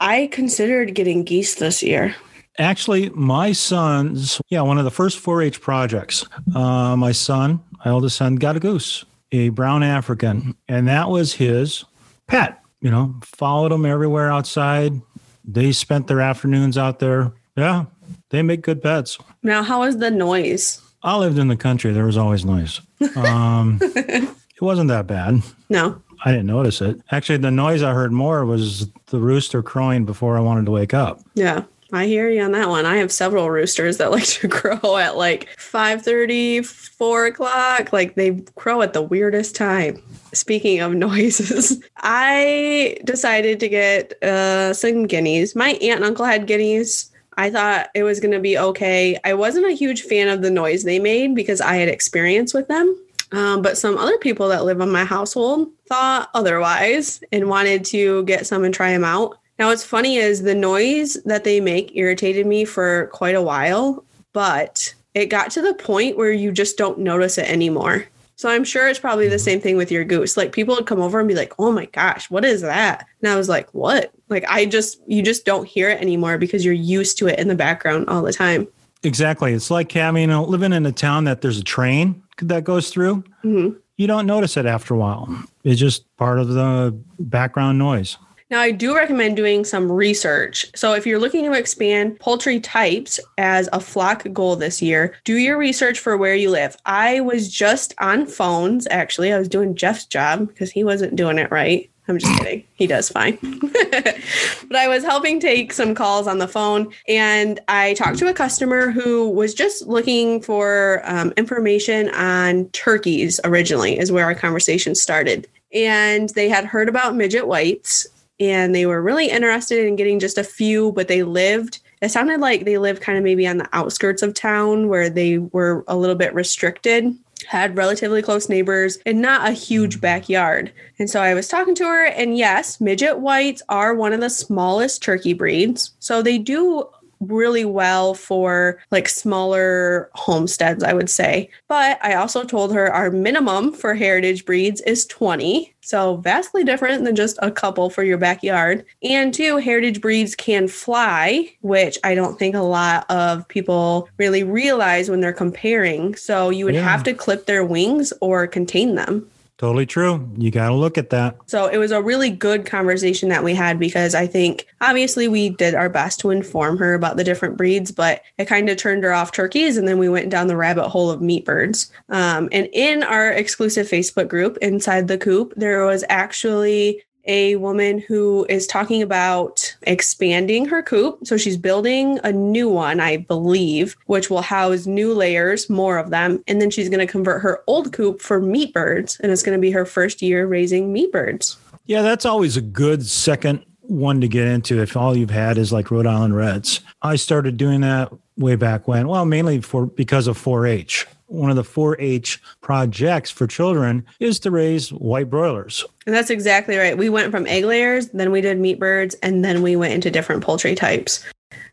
I 0.00 0.28
considered 0.32 0.94
getting 0.94 1.24
geese 1.24 1.54
this 1.56 1.82
year. 1.82 2.14
Actually, 2.58 3.10
my 3.10 3.52
son's, 3.52 4.40
yeah, 4.48 4.60
one 4.60 4.78
of 4.78 4.84
the 4.84 4.90
first 4.90 5.18
4 5.18 5.42
H 5.42 5.60
projects, 5.60 6.24
uh, 6.54 6.94
my 6.96 7.10
son, 7.10 7.60
my 7.84 7.90
oldest 7.90 8.16
son, 8.16 8.36
got 8.36 8.56
a 8.56 8.60
goose, 8.60 9.04
a 9.32 9.48
brown 9.48 9.82
African, 9.82 10.54
and 10.68 10.86
that 10.86 11.08
was 11.08 11.34
his 11.34 11.84
pet. 12.28 12.60
You 12.80 12.90
know, 12.90 13.14
followed 13.22 13.72
him 13.72 13.86
everywhere 13.86 14.30
outside. 14.30 15.00
They 15.44 15.72
spent 15.72 16.06
their 16.06 16.20
afternoons 16.20 16.78
out 16.78 16.98
there. 16.98 17.32
Yeah, 17.56 17.86
they 18.30 18.42
make 18.42 18.62
good 18.62 18.82
pets. 18.82 19.18
Now, 19.42 19.62
how 19.62 19.82
is 19.82 19.98
the 19.98 20.10
noise? 20.10 20.80
I 21.02 21.16
lived 21.16 21.38
in 21.38 21.48
the 21.48 21.56
country. 21.56 21.92
There 21.92 22.06
was 22.06 22.16
always 22.16 22.44
noise. 22.44 22.80
Um, 23.16 23.80
wasn't 24.64 24.88
that 24.88 25.06
bad. 25.06 25.42
No. 25.68 26.00
I 26.24 26.30
didn't 26.30 26.46
notice 26.46 26.80
it. 26.80 27.00
Actually, 27.10 27.38
the 27.38 27.50
noise 27.50 27.82
I 27.82 27.92
heard 27.92 28.12
more 28.12 28.44
was 28.44 28.88
the 29.06 29.18
rooster 29.18 29.62
crowing 29.62 30.04
before 30.04 30.36
I 30.36 30.40
wanted 30.40 30.64
to 30.66 30.70
wake 30.70 30.94
up. 30.94 31.20
Yeah. 31.34 31.64
I 31.92 32.06
hear 32.06 32.28
you 32.28 32.42
on 32.42 32.52
that 32.52 32.68
one. 32.68 32.86
I 32.86 32.96
have 32.96 33.12
several 33.12 33.50
roosters 33.50 33.98
that 33.98 34.10
like 34.10 34.24
to 34.24 34.48
crow 34.48 34.96
at 34.96 35.16
like 35.16 35.48
5 35.58 36.02
30, 36.02 36.62
4 36.62 37.26
o'clock. 37.26 37.92
Like 37.92 38.14
they 38.14 38.42
crow 38.56 38.82
at 38.82 38.92
the 38.92 39.02
weirdest 39.02 39.54
time. 39.54 40.02
Speaking 40.32 40.80
of 40.80 40.94
noises, 40.94 41.82
I 41.98 42.96
decided 43.04 43.60
to 43.60 43.68
get 43.68 44.22
uh, 44.22 44.74
some 44.74 45.06
guineas. 45.06 45.54
My 45.54 45.70
aunt 45.70 45.96
and 45.96 46.04
uncle 46.04 46.24
had 46.24 46.46
guineas. 46.46 47.10
I 47.36 47.50
thought 47.50 47.88
it 47.94 48.04
was 48.04 48.20
going 48.20 48.32
to 48.32 48.40
be 48.40 48.56
okay. 48.56 49.18
I 49.24 49.34
wasn't 49.34 49.66
a 49.66 49.72
huge 49.72 50.02
fan 50.02 50.28
of 50.28 50.42
the 50.42 50.50
noise 50.50 50.84
they 50.84 51.00
made 51.00 51.34
because 51.34 51.60
I 51.60 51.76
had 51.76 51.88
experience 51.88 52.54
with 52.54 52.68
them. 52.68 52.96
Um, 53.34 53.62
but 53.62 53.76
some 53.76 53.98
other 53.98 54.16
people 54.18 54.48
that 54.48 54.64
live 54.64 54.80
in 54.80 54.90
my 54.90 55.04
household 55.04 55.68
thought 55.88 56.30
otherwise 56.34 57.20
and 57.32 57.48
wanted 57.48 57.84
to 57.86 58.22
get 58.24 58.46
some 58.46 58.62
and 58.62 58.72
try 58.72 58.92
them 58.92 59.02
out. 59.02 59.36
Now, 59.58 59.68
what's 59.68 59.82
funny 59.82 60.18
is 60.18 60.42
the 60.42 60.54
noise 60.54 61.14
that 61.24 61.42
they 61.42 61.60
make 61.60 61.96
irritated 61.96 62.46
me 62.46 62.64
for 62.64 63.08
quite 63.12 63.34
a 63.34 63.42
while, 63.42 64.04
but 64.32 64.94
it 65.14 65.26
got 65.26 65.50
to 65.52 65.62
the 65.62 65.74
point 65.74 66.16
where 66.16 66.30
you 66.30 66.52
just 66.52 66.78
don't 66.78 67.00
notice 67.00 67.36
it 67.36 67.50
anymore. 67.50 68.06
So 68.36 68.48
I'm 68.48 68.62
sure 68.62 68.88
it's 68.88 69.00
probably 69.00 69.28
the 69.28 69.38
same 69.40 69.60
thing 69.60 69.76
with 69.76 69.90
your 69.90 70.04
goose. 70.04 70.36
Like 70.36 70.52
people 70.52 70.76
would 70.76 70.86
come 70.86 71.00
over 71.00 71.18
and 71.18 71.28
be 71.28 71.34
like, 71.34 71.54
"Oh 71.58 71.72
my 71.72 71.86
gosh, 71.86 72.30
what 72.30 72.44
is 72.44 72.62
that?" 72.62 73.06
And 73.20 73.30
I 73.30 73.36
was 73.36 73.48
like, 73.48 73.68
"What?" 73.70 74.12
Like 74.28 74.44
I 74.48 74.66
just 74.66 75.00
you 75.06 75.22
just 75.22 75.44
don't 75.44 75.66
hear 75.66 75.88
it 75.88 76.00
anymore 76.00 76.38
because 76.38 76.64
you're 76.64 76.74
used 76.74 77.18
to 77.18 77.28
it 77.28 77.38
in 77.38 77.48
the 77.48 77.54
background 77.54 78.08
all 78.08 78.22
the 78.22 78.32
time. 78.32 78.66
Exactly. 79.04 79.52
It's 79.52 79.70
like 79.70 79.92
having 79.92 80.22
you 80.22 80.26
know, 80.26 80.44
living 80.44 80.72
in 80.72 80.86
a 80.86 80.92
town 80.92 81.24
that 81.24 81.42
there's 81.42 81.58
a 81.58 81.64
train 81.64 82.22
that 82.42 82.64
goes 82.64 82.90
through. 82.90 83.24
Mm-hmm. 83.44 83.78
You 83.96 84.06
don't 84.06 84.26
notice 84.26 84.56
it 84.56 84.66
after 84.66 84.94
a 84.94 84.98
while. 84.98 85.28
It's 85.62 85.80
just 85.80 86.04
part 86.16 86.38
of 86.38 86.48
the 86.48 86.98
background 87.18 87.78
noise. 87.78 88.18
Now, 88.50 88.60
I 88.60 88.72
do 88.72 88.94
recommend 88.94 89.36
doing 89.36 89.64
some 89.64 89.90
research. 89.90 90.66
So, 90.76 90.92
if 90.92 91.06
you're 91.06 91.18
looking 91.18 91.44
to 91.44 91.52
expand 91.52 92.20
poultry 92.20 92.60
types 92.60 93.18
as 93.38 93.68
a 93.72 93.80
flock 93.80 94.26
goal 94.32 94.54
this 94.54 94.82
year, 94.82 95.14
do 95.24 95.36
your 95.36 95.56
research 95.56 95.98
for 95.98 96.16
where 96.16 96.34
you 96.34 96.50
live. 96.50 96.76
I 96.84 97.20
was 97.20 97.50
just 97.50 97.94
on 97.98 98.26
phones, 98.26 98.86
actually. 98.90 99.32
I 99.32 99.38
was 99.38 99.48
doing 99.48 99.74
Jeff's 99.74 100.04
job 100.04 100.48
because 100.48 100.70
he 100.70 100.84
wasn't 100.84 101.16
doing 101.16 101.38
it 101.38 101.50
right. 101.50 101.90
I'm 102.06 102.18
just 102.18 102.38
kidding. 102.38 102.64
He 102.74 102.86
does 102.86 103.08
fine. 103.08 103.38
but 103.40 104.76
I 104.76 104.88
was 104.88 105.02
helping 105.04 105.40
take 105.40 105.72
some 105.72 105.94
calls 105.94 106.26
on 106.26 106.38
the 106.38 106.48
phone 106.48 106.92
and 107.08 107.60
I 107.68 107.94
talked 107.94 108.18
to 108.18 108.28
a 108.28 108.34
customer 108.34 108.90
who 108.90 109.30
was 109.30 109.54
just 109.54 109.86
looking 109.86 110.42
for 110.42 111.00
um, 111.04 111.32
information 111.38 112.10
on 112.10 112.68
turkeys 112.70 113.40
originally, 113.44 113.98
is 113.98 114.12
where 114.12 114.26
our 114.26 114.34
conversation 114.34 114.94
started. 114.94 115.48
And 115.72 116.28
they 116.30 116.48
had 116.48 116.66
heard 116.66 116.90
about 116.90 117.16
midget 117.16 117.46
whites 117.46 118.06
and 118.38 118.74
they 118.74 118.84
were 118.84 119.00
really 119.00 119.30
interested 119.30 119.86
in 119.86 119.96
getting 119.96 120.20
just 120.20 120.36
a 120.36 120.44
few, 120.44 120.92
but 120.92 121.08
they 121.08 121.22
lived 121.22 121.80
it 122.02 122.10
sounded 122.10 122.40
like 122.40 122.66
they 122.66 122.76
lived 122.76 123.00
kind 123.00 123.16
of 123.16 123.24
maybe 123.24 123.46
on 123.46 123.56
the 123.56 123.68
outskirts 123.72 124.20
of 124.20 124.34
town 124.34 124.88
where 124.88 125.08
they 125.08 125.38
were 125.38 125.84
a 125.88 125.96
little 125.96 126.16
bit 126.16 126.34
restricted 126.34 127.16
had 127.46 127.76
relatively 127.76 128.22
close 128.22 128.48
neighbors 128.48 128.98
and 129.04 129.20
not 129.20 129.48
a 129.48 129.52
huge 129.52 129.98
mm. 129.98 130.00
backyard. 130.00 130.72
And 130.98 131.10
so 131.10 131.20
I 131.20 131.34
was 131.34 131.48
talking 131.48 131.74
to 131.76 131.84
her, 131.84 132.06
and 132.06 132.36
yes, 132.36 132.80
midget 132.80 133.18
whites 133.18 133.62
are 133.68 133.94
one 133.94 134.12
of 134.12 134.20
the 134.20 134.30
smallest 134.30 135.02
turkey 135.02 135.32
breeds. 135.32 135.92
So 135.98 136.22
they 136.22 136.38
do 136.38 136.88
really 137.20 137.64
well 137.64 138.14
for 138.14 138.78
like 138.90 139.08
smaller 139.08 140.10
homesteads, 140.14 140.82
I 140.82 140.92
would 140.92 141.10
say. 141.10 141.48
But 141.68 141.98
I 142.02 142.14
also 142.14 142.44
told 142.44 142.74
her 142.74 142.92
our 142.92 143.10
minimum 143.10 143.72
for 143.72 143.94
heritage 143.94 144.44
breeds 144.44 144.80
is 144.82 145.06
20. 145.06 145.72
So 145.80 146.16
vastly 146.16 146.64
different 146.64 147.04
than 147.04 147.14
just 147.14 147.38
a 147.42 147.50
couple 147.50 147.90
for 147.90 148.02
your 148.02 148.16
backyard. 148.18 148.84
And 149.02 149.34
two, 149.34 149.58
heritage 149.58 150.00
breeds 150.00 150.34
can 150.34 150.66
fly, 150.68 151.50
which 151.60 151.98
I 152.04 152.14
don't 152.14 152.38
think 152.38 152.54
a 152.54 152.60
lot 152.60 153.04
of 153.10 153.46
people 153.48 154.08
really 154.18 154.42
realize 154.44 155.10
when 155.10 155.20
they're 155.20 155.32
comparing. 155.32 156.14
So 156.16 156.50
you 156.50 156.64
would 156.64 156.74
Yeah. 156.74 156.82
have 156.88 157.02
to 157.04 157.12
clip 157.14 157.46
their 157.46 157.64
wings 157.64 158.12
or 158.20 158.46
contain 158.46 158.94
them. 158.94 159.28
Totally 159.56 159.86
true. 159.86 160.28
You 160.36 160.50
got 160.50 160.68
to 160.70 160.74
look 160.74 160.98
at 160.98 161.10
that. 161.10 161.36
So 161.46 161.68
it 161.68 161.78
was 161.78 161.92
a 161.92 162.02
really 162.02 162.28
good 162.28 162.66
conversation 162.66 163.28
that 163.28 163.44
we 163.44 163.54
had 163.54 163.78
because 163.78 164.12
I 164.14 164.26
think 164.26 164.66
obviously 164.80 165.28
we 165.28 165.50
did 165.50 165.76
our 165.76 165.88
best 165.88 166.18
to 166.20 166.30
inform 166.30 166.76
her 166.78 166.94
about 166.94 167.16
the 167.16 167.24
different 167.24 167.56
breeds, 167.56 167.92
but 167.92 168.22
it 168.36 168.46
kind 168.46 168.68
of 168.68 168.76
turned 168.76 169.04
her 169.04 169.12
off 169.12 169.30
turkeys. 169.30 169.76
And 169.76 169.86
then 169.86 169.98
we 169.98 170.08
went 170.08 170.28
down 170.28 170.48
the 170.48 170.56
rabbit 170.56 170.88
hole 170.88 171.08
of 171.08 171.22
meat 171.22 171.44
birds. 171.44 171.92
Um, 172.08 172.48
and 172.50 172.68
in 172.72 173.04
our 173.04 173.30
exclusive 173.30 173.86
Facebook 173.86 174.26
group, 174.26 174.58
Inside 174.60 175.06
the 175.06 175.18
Coop, 175.18 175.54
there 175.56 175.86
was 175.86 176.04
actually 176.08 177.04
a 177.26 177.56
woman 177.56 177.98
who 177.98 178.46
is 178.48 178.66
talking 178.66 179.02
about 179.02 179.74
expanding 179.82 180.66
her 180.66 180.82
coop. 180.82 181.26
So 181.26 181.36
she's 181.36 181.56
building 181.56 182.18
a 182.24 182.32
new 182.32 182.68
one, 182.68 183.00
I 183.00 183.18
believe, 183.18 183.96
which 184.06 184.30
will 184.30 184.42
house 184.42 184.86
new 184.86 185.14
layers, 185.14 185.70
more 185.70 185.98
of 185.98 186.10
them. 186.10 186.42
And 186.46 186.60
then 186.60 186.70
she's 186.70 186.88
going 186.88 187.06
to 187.06 187.10
convert 187.10 187.42
her 187.42 187.62
old 187.66 187.92
coop 187.92 188.20
for 188.20 188.40
meat 188.40 188.72
birds. 188.72 189.18
And 189.20 189.32
it's 189.32 189.42
going 189.42 189.56
to 189.56 189.60
be 189.62 189.70
her 189.70 189.84
first 189.84 190.22
year 190.22 190.46
raising 190.46 190.92
meat 190.92 191.12
birds. 191.12 191.56
Yeah, 191.86 192.02
that's 192.02 192.24
always 192.24 192.56
a 192.56 192.62
good 192.62 193.06
second 193.06 193.64
one 193.80 194.20
to 194.22 194.28
get 194.28 194.46
into 194.46 194.80
if 194.80 194.96
all 194.96 195.16
you've 195.16 195.30
had 195.30 195.58
is 195.58 195.72
like 195.72 195.90
Rhode 195.90 196.06
Island 196.06 196.34
Reds. 196.34 196.80
I 197.02 197.16
started 197.16 197.56
doing 197.58 197.82
that 197.82 198.10
way 198.38 198.56
back 198.56 198.88
when. 198.88 199.08
Well, 199.08 199.26
mainly 199.26 199.60
for 199.60 199.86
because 199.86 200.26
of 200.26 200.42
4-H. 200.42 201.06
One 201.26 201.50
of 201.50 201.56
the 201.56 201.62
4-H 201.62 202.40
projects 202.60 203.30
for 203.30 203.46
children 203.46 204.04
is 204.20 204.38
to 204.40 204.50
raise 204.50 204.92
white 204.92 205.30
broilers. 205.30 205.84
And 206.06 206.14
that's 206.14 206.30
exactly 206.30 206.76
right. 206.76 206.96
We 206.96 207.08
went 207.08 207.30
from 207.30 207.46
egg 207.46 207.64
layers, 207.64 208.08
then 208.08 208.30
we 208.30 208.40
did 208.40 208.58
meat 208.58 208.78
birds, 208.78 209.14
and 209.22 209.44
then 209.44 209.62
we 209.62 209.74
went 209.76 209.94
into 209.94 210.10
different 210.10 210.44
poultry 210.44 210.74
types. 210.74 211.24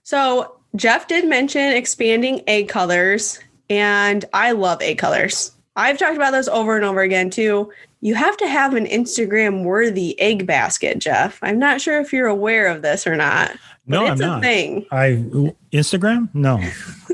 So 0.04 0.56
Jeff 0.76 1.08
did 1.08 1.28
mention 1.28 1.74
expanding 1.74 2.42
egg 2.48 2.70
colors, 2.70 3.40
and 3.70 4.24
I 4.34 4.54
love 4.54 4.82
egg 4.82 4.98
colors. 4.98 5.52
I've 5.76 5.98
talked 5.98 6.16
about 6.16 6.32
this 6.32 6.48
over 6.48 6.76
and 6.76 6.86
over 6.86 7.02
again 7.02 7.30
too. 7.30 7.72
You 8.02 8.16
have 8.16 8.36
to 8.38 8.48
have 8.48 8.74
an 8.74 8.86
Instagram 8.88 9.64
worthy 9.64 10.20
egg 10.20 10.48
basket, 10.48 11.00
Jeff. 11.00 11.40
I'm 11.42 11.60
not 11.60 11.82
sure 11.82 12.00
if 12.02 12.12
you're 12.12 12.28
aware 12.28 12.68
of 12.68 12.82
this 12.82 13.06
or 13.06 13.16
not. 13.16 13.52
No, 13.86 14.02
but 14.02 14.12
I'm 14.12 14.22
a 14.22 14.26
not. 14.26 14.42
thing. 14.42 14.86
I 14.92 15.24
Instagram? 15.72 16.30
No. 16.34 16.60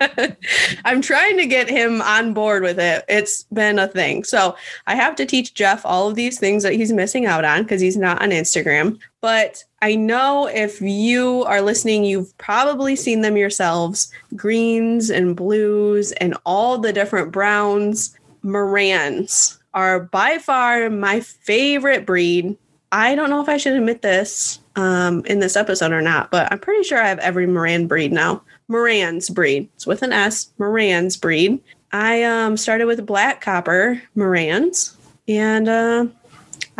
I'm 0.84 1.02
trying 1.02 1.36
to 1.38 1.46
get 1.46 1.68
him 1.68 2.00
on 2.02 2.32
board 2.32 2.62
with 2.62 2.78
it. 2.78 3.04
It's 3.08 3.44
been 3.44 3.78
a 3.78 3.88
thing. 3.88 4.24
So 4.24 4.56
I 4.86 4.94
have 4.94 5.14
to 5.16 5.26
teach 5.26 5.54
Jeff 5.54 5.84
all 5.84 6.08
of 6.08 6.14
these 6.14 6.38
things 6.38 6.62
that 6.62 6.74
he's 6.74 6.92
missing 6.92 7.26
out 7.26 7.44
on 7.44 7.62
because 7.62 7.80
he's 7.80 7.96
not 7.96 8.22
on 8.22 8.30
Instagram. 8.30 8.98
But 9.20 9.64
I 9.82 9.94
know 9.94 10.46
if 10.46 10.80
you 10.80 11.44
are 11.44 11.60
listening, 11.60 12.04
you've 12.04 12.36
probably 12.38 12.96
seen 12.96 13.20
them 13.20 13.36
yourselves 13.36 14.10
greens 14.36 15.10
and 15.10 15.36
blues 15.36 16.12
and 16.12 16.36
all 16.46 16.78
the 16.78 16.92
different 16.92 17.32
browns. 17.32 18.16
Marans 18.44 19.58
are 19.74 20.00
by 20.00 20.38
far 20.38 20.88
my 20.90 21.20
favorite 21.20 22.06
breed. 22.06 22.56
I 22.92 23.14
don't 23.14 23.30
know 23.30 23.40
if 23.40 23.48
I 23.48 23.56
should 23.56 23.74
admit 23.74 24.02
this 24.02 24.58
um, 24.76 25.24
in 25.26 25.38
this 25.38 25.56
episode 25.56 25.92
or 25.92 26.02
not, 26.02 26.30
but 26.30 26.50
I'm 26.50 26.58
pretty 26.58 26.82
sure 26.82 27.00
I 27.00 27.08
have 27.08 27.20
every 27.20 27.46
Maran 27.46 27.86
breed 27.86 28.12
now. 28.12 28.42
Marans 28.70 29.32
breed. 29.32 29.68
It's 29.74 29.86
with 29.86 30.02
an 30.02 30.12
S. 30.12 30.50
Marans 30.58 31.20
breed. 31.20 31.60
I 31.92 32.22
um, 32.22 32.56
started 32.56 32.86
with 32.86 33.04
black 33.04 33.40
copper 33.40 34.00
Marans, 34.16 34.94
and 35.26 35.68
uh, 35.68 36.06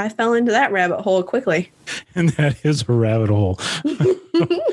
I 0.01 0.09
fell 0.09 0.35
into 0.35 0.53
that 0.53 0.73
rabbit 0.73 1.03
hole 1.03 1.23
quickly. 1.23 1.71
And 2.15 2.31
that 2.31 2.65
is 2.65 2.85
a 2.89 2.93
rabbit 2.93 3.31
hole. 3.31 3.59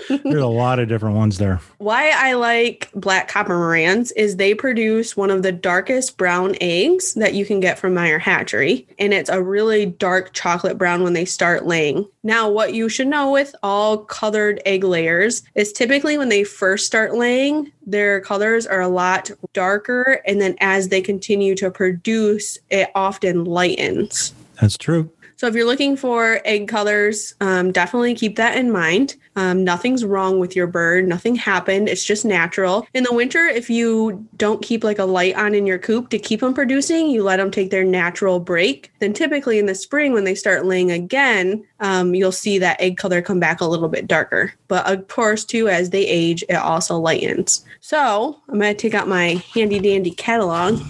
There's 0.09 0.41
a 0.41 0.47
lot 0.47 0.79
of 0.79 0.87
different 0.87 1.15
ones 1.15 1.37
there. 1.37 1.59
Why 1.77 2.11
I 2.15 2.33
like 2.33 2.89
black 2.93 3.27
copper 3.27 3.55
Marans 3.55 4.11
is 4.15 4.35
they 4.35 4.53
produce 4.53 5.17
one 5.17 5.29
of 5.29 5.43
the 5.43 5.51
darkest 5.51 6.17
brown 6.17 6.55
eggs 6.61 7.13
that 7.15 7.33
you 7.33 7.45
can 7.45 7.59
get 7.59 7.79
from 7.79 7.93
Meyer 7.93 8.19
Hatchery. 8.19 8.87
And 8.99 9.13
it's 9.13 9.29
a 9.29 9.41
really 9.41 9.85
dark 9.85 10.33
chocolate 10.33 10.77
brown 10.77 11.03
when 11.03 11.13
they 11.13 11.25
start 11.25 11.65
laying. 11.65 12.07
Now, 12.23 12.49
what 12.49 12.73
you 12.73 12.89
should 12.89 13.07
know 13.07 13.31
with 13.31 13.55
all 13.63 13.99
colored 13.99 14.61
egg 14.65 14.83
layers 14.83 15.43
is 15.55 15.71
typically 15.71 16.17
when 16.17 16.29
they 16.29 16.43
first 16.43 16.85
start 16.85 17.15
laying, 17.15 17.71
their 17.85 18.21
colors 18.21 18.67
are 18.67 18.81
a 18.81 18.89
lot 18.89 19.31
darker. 19.53 20.21
And 20.25 20.41
then 20.41 20.55
as 20.59 20.89
they 20.89 21.01
continue 21.01 21.55
to 21.55 21.71
produce, 21.71 22.57
it 22.69 22.89
often 22.95 23.45
lightens. 23.45 24.33
That's 24.59 24.77
true. 24.77 25.11
So 25.37 25.45
if 25.45 25.53
you're 25.53 25.65
looking 25.65 25.95
for 25.95 26.41
egg 26.45 26.67
colors, 26.67 27.35
um, 27.41 27.71
definitely 27.71 28.15
keep 28.15 28.37
that 28.37 28.57
in 28.57 28.71
mind. 28.71 29.15
Um, 29.35 29.63
nothing's 29.63 30.03
wrong 30.03 30.39
with 30.39 30.55
your 30.55 30.65
bird. 30.65 31.07
Nothing 31.07 31.35
happened. 31.35 31.87
It's 31.87 32.03
just 32.03 32.25
natural. 32.25 32.87
In 32.95 33.03
the 33.03 33.13
winter, 33.13 33.45
if 33.45 33.69
you 33.69 34.27
don't 34.37 34.63
keep 34.63 34.83
like 34.83 34.97
a 34.97 35.05
light 35.05 35.35
on 35.35 35.53
in 35.53 35.67
your 35.67 35.77
coop 35.77 36.09
to 36.09 36.17
keep 36.17 36.39
them 36.39 36.55
producing, 36.55 37.07
you 37.07 37.21
let 37.21 37.37
them 37.37 37.51
take 37.51 37.69
their 37.69 37.83
natural 37.83 38.39
break. 38.39 38.91
Then 38.97 39.13
typically 39.13 39.59
in 39.59 39.67
the 39.67 39.75
spring, 39.75 40.11
when 40.11 40.23
they 40.23 40.33
start 40.33 40.65
laying 40.65 40.89
again, 40.89 41.63
um, 41.81 42.15
you'll 42.15 42.31
see 42.31 42.57
that 42.57 42.81
egg 42.81 42.97
color 42.97 43.21
come 43.21 43.39
back 43.39 43.61
a 43.61 43.65
little 43.65 43.89
bit 43.89 44.07
darker. 44.07 44.55
But 44.67 44.91
of 44.91 45.07
course, 45.07 45.45
too, 45.45 45.69
as 45.69 45.91
they 45.91 46.07
age, 46.07 46.43
it 46.49 46.55
also 46.55 46.97
lightens. 46.97 47.63
So 47.79 48.41
I'm 48.49 48.57
going 48.57 48.75
to 48.75 48.81
take 48.81 48.95
out 48.95 49.07
my 49.07 49.43
handy 49.53 49.79
dandy 49.79 50.11
catalog. 50.11 50.81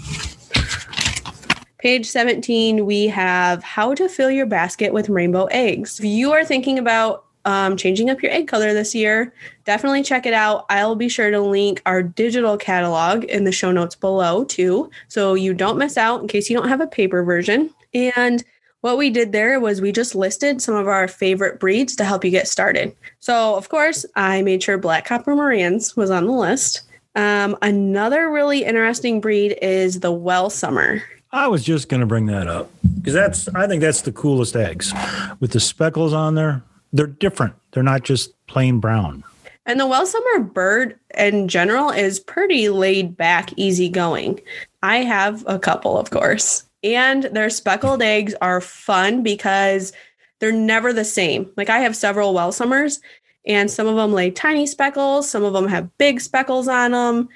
Page 1.78 2.06
17, 2.06 2.84
we 2.86 3.06
have 3.06 3.62
how 3.62 3.94
to 3.94 4.08
fill 4.08 4.32
your 4.32 4.46
basket 4.46 4.92
with 4.92 5.08
rainbow 5.08 5.44
eggs. 5.46 6.00
If 6.00 6.04
you 6.04 6.32
are 6.32 6.44
thinking 6.44 6.76
about 6.76 7.24
um, 7.44 7.76
changing 7.76 8.10
up 8.10 8.20
your 8.20 8.32
egg 8.32 8.48
color 8.48 8.74
this 8.74 8.96
year, 8.96 9.32
definitely 9.64 10.02
check 10.02 10.26
it 10.26 10.34
out. 10.34 10.66
I'll 10.70 10.96
be 10.96 11.08
sure 11.08 11.30
to 11.30 11.40
link 11.40 11.80
our 11.86 12.02
digital 12.02 12.56
catalog 12.56 13.22
in 13.24 13.44
the 13.44 13.52
show 13.52 13.70
notes 13.70 13.94
below, 13.94 14.42
too, 14.42 14.90
so 15.06 15.34
you 15.34 15.54
don't 15.54 15.78
miss 15.78 15.96
out 15.96 16.20
in 16.20 16.26
case 16.26 16.50
you 16.50 16.56
don't 16.56 16.68
have 16.68 16.80
a 16.80 16.86
paper 16.88 17.22
version. 17.22 17.70
And 17.94 18.42
what 18.80 18.98
we 18.98 19.08
did 19.08 19.30
there 19.30 19.60
was 19.60 19.80
we 19.80 19.92
just 19.92 20.16
listed 20.16 20.60
some 20.60 20.74
of 20.74 20.88
our 20.88 21.06
favorite 21.06 21.60
breeds 21.60 21.94
to 21.96 22.04
help 22.04 22.24
you 22.24 22.32
get 22.32 22.48
started. 22.48 22.94
So, 23.20 23.54
of 23.54 23.68
course, 23.68 24.04
I 24.16 24.42
made 24.42 24.64
sure 24.64 24.78
Black 24.78 25.04
Copper 25.04 25.34
Marans 25.34 25.96
was 25.96 26.10
on 26.10 26.26
the 26.26 26.32
list. 26.32 26.82
Um, 27.14 27.56
another 27.62 28.30
really 28.30 28.64
interesting 28.64 29.20
breed 29.20 29.56
is 29.62 30.00
the 30.00 30.12
Welsummer. 30.12 31.02
I 31.30 31.48
was 31.48 31.62
just 31.62 31.88
going 31.88 32.00
to 32.00 32.06
bring 32.06 32.26
that 32.26 32.46
up 32.46 32.70
because 32.96 33.12
that's, 33.12 33.48
I 33.48 33.66
think 33.66 33.82
that's 33.82 34.02
the 34.02 34.12
coolest 34.12 34.56
eggs 34.56 34.92
with 35.40 35.52
the 35.52 35.60
speckles 35.60 36.12
on 36.12 36.34
there. 36.34 36.62
They're 36.92 37.06
different. 37.06 37.54
They're 37.72 37.82
not 37.82 38.02
just 38.02 38.32
plain 38.46 38.80
brown. 38.80 39.24
And 39.66 39.78
the 39.78 39.84
Welsummer 39.84 40.50
bird 40.50 40.98
in 41.16 41.46
general 41.46 41.90
is 41.90 42.18
pretty 42.18 42.70
laid 42.70 43.16
back, 43.16 43.52
easygoing. 43.58 44.40
I 44.82 44.98
have 44.98 45.44
a 45.46 45.58
couple, 45.58 45.98
of 45.98 46.10
course. 46.10 46.64
And 46.82 47.24
their 47.24 47.50
speckled 47.50 48.00
eggs 48.00 48.34
are 48.40 48.62
fun 48.62 49.22
because 49.22 49.92
they're 50.38 50.52
never 50.52 50.94
the 50.94 51.04
same. 51.04 51.50
Like 51.58 51.68
I 51.68 51.80
have 51.80 51.94
several 51.94 52.32
Welsummers, 52.32 53.00
and 53.44 53.70
some 53.70 53.86
of 53.86 53.96
them 53.96 54.12
lay 54.12 54.30
tiny 54.30 54.66
speckles, 54.66 55.28
some 55.28 55.44
of 55.44 55.52
them 55.52 55.68
have 55.68 55.96
big 55.98 56.20
speckles 56.20 56.68
on 56.68 56.92
them. 56.92 57.28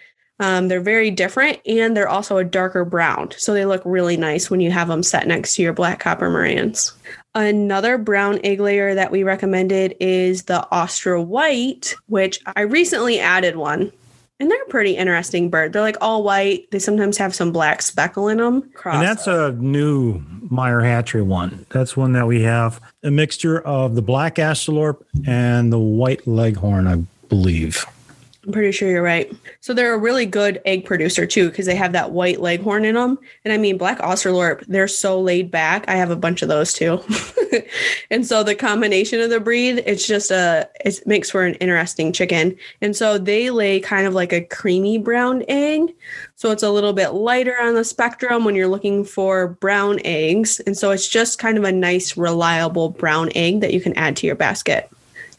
Um, 0.43 0.67
they're 0.67 0.81
very 0.81 1.13
different 1.13 1.61
and 1.67 1.97
they're 1.97 2.09
also 2.09 2.37
a 2.37 2.45
darker 2.45 2.85
brown. 2.85 3.31
So 3.37 3.55
they 3.55 3.65
look 3.65 3.81
really 3.85 4.17
nice 4.17 4.51
when 4.51 4.61
you 4.61 4.73
have 4.73 4.89
them 4.89 5.05
set 5.05 5.29
next 5.29 5.55
to 5.55 5.63
your 5.63 5.73
black 5.73 6.01
copper 6.01 6.29
Marans. 6.29 6.93
Another 7.37 7.97
brown 7.97 8.41
egg 8.43 8.59
layer 8.59 8.93
that 8.93 9.13
we 9.13 9.23
recommended 9.23 9.95
is 10.01 10.43
the 10.43 10.67
Austra 10.73 11.25
White, 11.25 11.95
which 12.09 12.41
I 12.57 12.63
recently 12.63 13.21
added 13.21 13.55
one. 13.55 13.93
And 14.41 14.51
they're 14.51 14.63
a 14.65 14.69
pretty 14.69 14.97
interesting 14.97 15.49
bird. 15.49 15.73
They're 15.73 15.81
like 15.81 15.99
all 16.01 16.25
white. 16.25 16.69
They 16.73 16.81
sometimes 16.81 17.17
have 17.19 17.33
some 17.33 17.53
black 17.53 17.81
speckle 17.81 18.27
in 18.27 18.39
them. 18.39 18.69
And 18.85 19.07
that's 19.07 19.29
a 19.29 19.53
new 19.53 20.21
Meyer 20.51 20.81
Hatchery 20.81 21.23
one. 21.23 21.65
That's 21.71 21.97
one 21.97 22.15
that 22.15 22.27
we 22.27 22.43
have 22.43 22.81
a 23.05 23.13
mixture 23.13 23.61
of 23.61 23.95
the 23.95 24.03
black 24.03 24.35
Australorp 24.37 25.05
and 25.25 25.73
the 25.73 25.79
white 25.79 26.27
leghorn, 26.27 26.89
I 26.89 26.97
believe. 27.29 27.87
I'm 28.45 28.51
pretty 28.51 28.73
sure 28.73 28.91
you're 28.91 29.03
right. 29.03 29.33
So 29.61 29.73
they're 29.73 29.95
a 29.95 29.99
really 29.99 30.27
good 30.27 30.61
egg 30.65 30.85
producer 30.85 31.27
too, 31.27 31.49
because 31.49 31.65
they 31.65 31.77
have 31.77 31.93
that 31.93 32.11
white 32.11 32.41
leghorn 32.41 32.85
in 32.85 32.97
them. 32.97 33.17
And 33.45 33.53
I 33.53 33.57
mean, 33.57 33.79
black 33.79 34.01
Australorp, 34.01 34.65
they're 34.67 34.89
so 34.89 35.21
laid 35.21 35.49
back. 35.49 35.85
I 35.89 35.95
have 35.95 36.11
a 36.11 36.17
bunch 36.17 36.43
of 36.43 36.49
those 36.49 36.73
too. 36.73 37.01
and 38.11 38.27
so 38.27 38.43
the 38.43 38.57
combination 38.57 39.21
of 39.21 39.31
the 39.31 39.39
breed, 39.39 39.85
it's 39.87 40.09
just 40.09 40.33
a 40.33 40.69
it 40.85 41.07
makes 41.07 41.31
for 41.31 41.45
an 41.45 41.55
interesting 41.55 42.13
chicken. 42.13 42.57
And 42.81 42.97
so 42.97 43.17
they 43.17 43.51
lay 43.51 43.79
kind 43.79 44.09
of 44.09 44.15
like 44.15 44.33
a 44.33 44.45
creamy 44.45 44.99
brown 44.99 45.45
egg. 45.47 45.95
So 46.35 46.51
it's 46.51 46.65
a 46.65 46.71
little 46.71 46.93
bit 46.93 47.11
lighter 47.11 47.57
on 47.61 47.75
the 47.75 47.85
spectrum 47.85 48.45
when 48.45 48.57
you're 48.57 48.67
looking 48.67 49.05
for 49.05 49.49
brown 49.49 50.01
eggs. 50.05 50.59
And 50.61 50.77
so 50.77 50.91
it's 50.91 51.09
just 51.09 51.39
kind 51.39 51.59
of 51.59 51.63
a 51.63 51.71
nice 51.71 52.17
reliable 52.17 52.89
brown 52.89 53.31
egg 53.37 53.61
that 53.61 53.73
you 53.73 53.81
can 53.81 53.93
add 53.93 54.17
to 54.17 54.27
your 54.27 54.35
basket. 54.35 54.91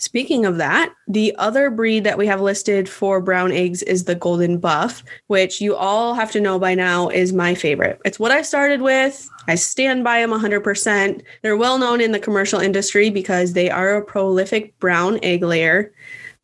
Speaking 0.04 0.46
of 0.46 0.58
that, 0.58 0.94
the 1.08 1.34
other 1.38 1.70
breed 1.70 2.04
that 2.04 2.18
we 2.18 2.28
have 2.28 2.42
listed 2.42 2.90
for 2.90 3.22
brown 3.22 3.54
eggs 3.54 3.82
is 3.84 4.04
the 4.04 4.16
Golden 4.16 4.58
Buff, 4.58 5.02
which 5.28 5.62
you 5.62 5.78
all 5.78 6.14
have 6.14 6.30
to 6.34 6.42
know 6.42 6.60
by 6.60 6.76
now 6.76 7.08
is 7.08 7.32
my 7.32 7.56
favorite. 7.56 8.02
It's 8.04 8.20
what 8.20 8.30
I 8.30 8.42
started 8.42 8.82
with. 8.82 9.30
I 9.48 9.56
stand 9.56 10.04
by 10.04 10.20
them 10.20 10.32
100%. 10.32 11.22
They're 11.42 11.56
well 11.56 11.78
known 11.78 12.02
in 12.02 12.12
the 12.12 12.20
commercial 12.20 12.60
industry 12.60 13.12
because 13.12 13.54
they 13.54 13.70
are 13.70 13.96
a 13.96 14.04
prolific 14.04 14.78
brown 14.80 15.20
egg 15.24 15.42
layer. 15.42 15.94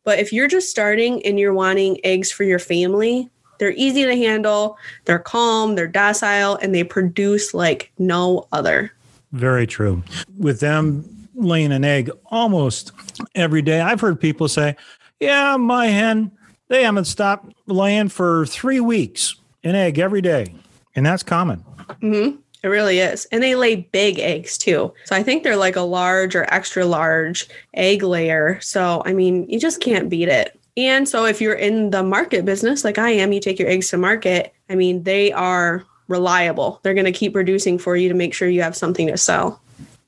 But 0.04 0.20
if 0.20 0.32
you're 0.32 0.48
just 0.48 0.70
starting 0.70 1.22
and 1.26 1.38
you're 1.38 1.52
wanting 1.52 2.00
eggs 2.02 2.32
for 2.32 2.44
your 2.44 2.58
family, 2.58 3.28
they're 3.58 3.72
easy 3.72 4.04
to 4.04 4.16
handle, 4.16 4.78
they're 5.04 5.18
calm, 5.18 5.74
they're 5.74 5.86
docile, 5.86 6.56
and 6.56 6.74
they 6.74 6.82
produce 6.82 7.52
like 7.52 7.92
no 7.98 8.48
other. 8.52 8.90
Very 9.32 9.66
true. 9.66 10.02
With 10.38 10.60
them 10.60 11.19
laying 11.42 11.72
an 11.72 11.84
egg 11.84 12.10
almost 12.26 12.92
every 13.34 13.62
day. 13.62 13.80
I've 13.80 14.00
heard 14.00 14.20
people 14.20 14.48
say, 14.48 14.76
Yeah, 15.18 15.56
my 15.56 15.86
hen, 15.86 16.32
they 16.68 16.84
haven't 16.84 17.06
stopped 17.06 17.52
laying 17.66 18.08
for 18.08 18.46
three 18.46 18.80
weeks, 18.80 19.36
an 19.64 19.74
egg 19.74 19.98
every 19.98 20.20
day. 20.20 20.54
And 20.94 21.04
that's 21.04 21.22
common. 21.22 21.64
Mm-hmm. 22.02 22.36
It 22.62 22.68
really 22.68 22.98
is. 22.98 23.26
And 23.32 23.42
they 23.42 23.54
lay 23.54 23.76
big 23.76 24.18
eggs 24.18 24.58
too. 24.58 24.92
So 25.04 25.16
I 25.16 25.22
think 25.22 25.42
they're 25.42 25.56
like 25.56 25.76
a 25.76 25.80
large 25.80 26.36
or 26.36 26.52
extra 26.52 26.84
large 26.84 27.48
egg 27.74 28.02
layer. 28.02 28.60
So, 28.60 29.02
I 29.06 29.12
mean, 29.12 29.48
you 29.48 29.58
just 29.58 29.80
can't 29.80 30.10
beat 30.10 30.28
it. 30.28 30.58
And 30.76 31.08
so 31.08 31.24
if 31.24 31.40
you're 31.40 31.54
in 31.54 31.90
the 31.90 32.02
market 32.02 32.44
business 32.44 32.84
like 32.84 32.98
I 32.98 33.10
am, 33.10 33.32
you 33.32 33.40
take 33.40 33.58
your 33.58 33.68
eggs 33.68 33.88
to 33.90 33.98
market, 33.98 34.52
I 34.68 34.74
mean, 34.74 35.02
they 35.02 35.32
are 35.32 35.84
reliable. 36.08 36.80
They're 36.82 36.94
going 36.94 37.06
to 37.06 37.12
keep 37.12 37.32
producing 37.32 37.78
for 37.78 37.96
you 37.96 38.08
to 38.08 38.14
make 38.14 38.34
sure 38.34 38.48
you 38.48 38.62
have 38.62 38.76
something 38.76 39.06
to 39.08 39.16
sell. 39.16 39.60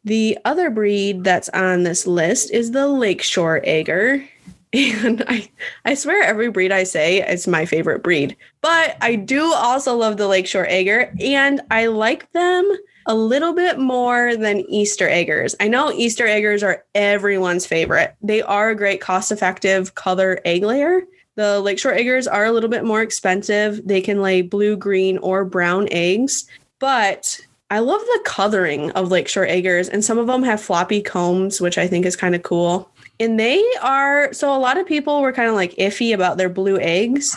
The 0.05 0.39
other 0.45 0.71
breed 0.71 1.25
that's 1.25 1.49
on 1.51 1.85
this 1.85 2.07
list 2.07 2.51
is 2.51 2.73
the 2.73 2.89
Lakeshore 2.89 3.61
Egger. 3.65 4.25
And 4.75 5.23
I, 5.29 5.51
I 5.85 5.93
swear 5.93 6.23
every 6.23 6.49
breed 6.49 6.73
I 6.73 6.85
say 6.85 7.21
is 7.31 7.47
my 7.47 7.67
favorite 7.67 8.03
breed. 8.03 8.35
But 8.63 8.97
I 9.03 9.17
do 9.17 9.53
also 9.53 9.95
love 9.95 10.17
the 10.17 10.29
Lakeshore 10.29 10.65
Egger 10.67 11.13
and 11.21 11.61
I 11.71 11.89
like 11.89 12.33
them 12.33 12.67
a 13.05 13.15
little 13.15 13.53
bit 13.53 13.79
more 13.79 14.37
than 14.37 14.61
Easter 14.71 15.09
eggers. 15.09 15.55
I 15.61 15.69
know 15.69 15.93
Easter 15.93 16.27
eggers 16.27 16.63
are 16.63 16.85
everyone's 16.95 17.67
favorite. 17.67 18.15
They 18.23 18.41
are 18.41 18.71
a 18.71 18.75
great 18.75 19.03
cost 19.03 19.31
effective 19.31 19.95
color 19.95 20.41
egg 20.47 20.63
layer. 20.63 21.03
The 21.35 21.61
Lakeshore 21.61 21.93
eggers 21.93 22.27
are 22.27 22.45
a 22.45 22.53
little 22.53 22.71
bit 22.71 22.85
more 22.85 23.03
expensive. 23.03 23.87
They 23.87 24.01
can 24.01 24.23
lay 24.23 24.43
blue, 24.43 24.77
green, 24.77 25.19
or 25.19 25.45
brown 25.45 25.89
eggs, 25.91 26.47
but 26.79 27.41
I 27.73 27.79
love 27.79 28.03
the 28.03 28.21
coloring 28.27 28.91
of 28.91 29.11
Lakeshore 29.11 29.47
Eggers, 29.47 29.89
and 29.89 30.05
some 30.05 30.19
of 30.19 30.27
them 30.27 30.43
have 30.43 30.61
floppy 30.61 31.01
combs, 31.01 31.59
which 31.59 31.79
I 31.79 31.89
think 31.89 32.05
is 32.05 32.17
kind 32.17 32.35
of 32.35 32.43
cool. 32.43 32.91
And 33.19 33.41
they 33.41 33.65
are 33.81 34.31
so 34.35 34.55
a 34.55 34.61
lot 34.61 34.77
of 34.77 34.87
people 34.87 35.23
were 35.23 35.33
kind 35.33 35.49
of 35.49 35.55
like 35.55 35.75
iffy 35.77 36.13
about 36.15 36.37
their 36.37 36.51
blue 36.51 36.79
eggs. 36.79 37.35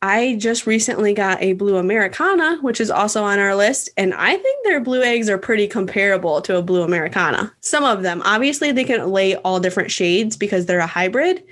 I 0.00 0.36
just 0.38 0.68
recently 0.68 1.14
got 1.14 1.42
a 1.42 1.54
blue 1.54 1.78
Americana, 1.78 2.58
which 2.60 2.80
is 2.80 2.92
also 2.92 3.24
on 3.24 3.40
our 3.40 3.56
list, 3.56 3.90
and 3.96 4.14
I 4.14 4.36
think 4.36 4.64
their 4.64 4.78
blue 4.78 5.02
eggs 5.02 5.28
are 5.28 5.36
pretty 5.36 5.66
comparable 5.66 6.40
to 6.42 6.56
a 6.56 6.62
blue 6.62 6.82
Americana. 6.82 7.52
Some 7.60 7.82
of 7.82 8.04
them, 8.04 8.22
obviously, 8.24 8.70
they 8.70 8.84
can 8.84 9.10
lay 9.10 9.34
all 9.34 9.58
different 9.58 9.90
shades 9.90 10.36
because 10.36 10.66
they're 10.66 10.78
a 10.78 10.86
hybrid, 10.86 11.42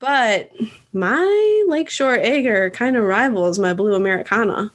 but 0.00 0.50
my 0.92 1.64
Lakeshore 1.68 2.18
Egger 2.18 2.70
kind 2.70 2.96
of 2.96 3.04
rivals 3.04 3.60
my 3.60 3.74
blue 3.74 3.94
Americana. 3.94 4.72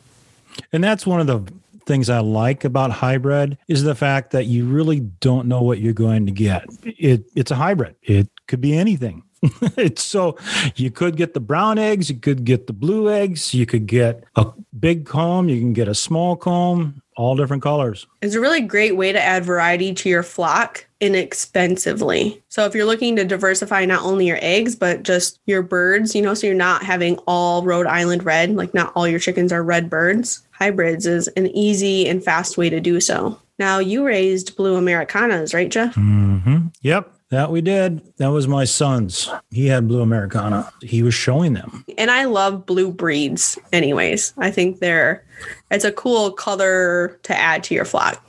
And 0.72 0.82
that's 0.82 1.06
one 1.06 1.20
of 1.20 1.28
the 1.28 1.52
things 1.86 2.10
I 2.10 2.20
like 2.20 2.64
about 2.64 2.92
hybrid 2.92 3.58
is 3.68 3.84
the 3.84 3.96
fact 3.96 4.32
that 4.32 4.46
you 4.46 4.66
really 4.66 5.00
don't 5.00 5.48
know 5.48 5.62
what 5.62 5.80
you're 5.80 5.94
going 5.94 6.26
to 6.26 6.32
get. 6.32 6.66
It 6.84 7.26
it's 7.36 7.52
a 7.52 7.56
hybrid. 7.56 7.96
It 8.02 8.30
could 8.48 8.62
be 8.62 8.78
anything. 8.78 9.24
it's 9.78 10.04
so 10.04 10.38
you 10.76 10.92
could 10.92 11.18
get 11.18 11.34
the 11.34 11.40
brown 11.40 11.80
eggs, 11.80 12.10
you 12.10 12.16
could 12.16 12.44
get 12.44 12.68
the 12.68 12.74
blue 12.74 13.10
eggs, 13.10 13.54
you 13.54 13.66
could 13.66 13.88
get 13.88 14.24
a 14.36 14.46
big 14.80 15.06
comb, 15.06 15.50
you 15.50 15.60
can 15.60 15.74
get 15.74 15.88
a 15.88 15.96
small 15.96 16.36
comb, 16.36 17.02
all 17.18 17.36
different 17.36 17.64
colors. 17.64 18.06
It's 18.22 18.36
a 18.36 18.40
really 18.40 18.62
great 18.62 18.96
way 18.96 19.12
to 19.12 19.22
add 19.22 19.44
variety 19.44 19.94
to 19.96 20.10
your 20.10 20.22
flock 20.22 20.86
inexpensively. 21.00 22.42
So 22.50 22.66
if 22.66 22.76
you're 22.76 22.86
looking 22.86 23.16
to 23.16 23.26
diversify 23.26 23.86
not 23.86 24.04
only 24.04 24.28
your 24.28 24.40
eggs 24.42 24.76
but 24.76 25.02
just 25.02 25.40
your 25.48 25.64
birds, 25.64 26.14
you 26.14 26.22
know, 26.22 26.36
so 26.36 26.46
you're 26.46 26.56
not 26.56 26.84
having 26.84 27.18
all 27.28 27.64
Rhode 27.64 27.88
Island 27.88 28.24
red, 28.24 28.56
like 28.56 28.74
not 28.76 28.94
all 28.96 29.08
your 29.08 29.20
chickens 29.20 29.52
are 29.52 29.64
red 29.64 29.90
birds. 29.90 30.44
Hybrids 30.62 31.08
is 31.08 31.28
an 31.30 31.48
easy 31.48 32.08
and 32.08 32.24
fast 32.24 32.56
way 32.56 32.70
to 32.70 32.80
do 32.80 33.02
so. 33.02 33.42
Now 33.58 33.80
you 33.80 34.06
raised 34.06 34.56
blue 34.56 34.76
Americanas, 34.76 35.56
right, 35.56 35.72
Jeff? 35.72 35.96
Mm-hmm. 35.96 36.68
Yep. 36.84 37.12
That 37.30 37.50
we 37.50 37.62
did. 37.62 38.16
That 38.18 38.28
was 38.28 38.48
my 38.48 38.66
son's. 38.66 39.28
He 39.50 39.66
had 39.66 39.88
blue 39.88 40.02
Americana. 40.02 40.72
He 40.84 41.02
was 41.02 41.16
showing 41.16 41.54
them. 41.54 41.84
And 41.98 42.12
I 42.12 42.26
love 42.26 42.68
blue 42.68 42.92
breeds, 42.92 43.58
anyways. 43.74 44.36
I 44.38 44.52
think 44.52 44.82
they're, 44.82 45.24
it's 45.72 45.84
a 45.84 45.92
cool 45.92 46.32
color 46.32 47.18
to 47.24 47.36
add 47.36 47.64
to 47.64 47.74
your 47.74 47.86
flock. 47.86 48.24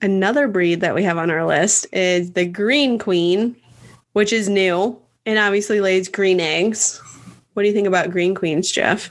Another 0.00 0.46
breed 0.46 0.80
that 0.80 0.94
we 0.94 1.02
have 1.02 1.18
on 1.18 1.28
our 1.28 1.44
list 1.44 1.88
is 1.92 2.34
the 2.34 2.46
Green 2.46 3.00
Queen, 3.00 3.56
which 4.12 4.32
is 4.32 4.48
new 4.48 4.96
and 5.26 5.40
obviously 5.40 5.80
lays 5.80 6.06
green 6.06 6.38
eggs. 6.38 7.00
What 7.54 7.64
do 7.64 7.68
you 7.68 7.74
think 7.74 7.88
about 7.88 8.10
Green 8.10 8.36
Queens, 8.36 8.70
Jeff? 8.70 9.10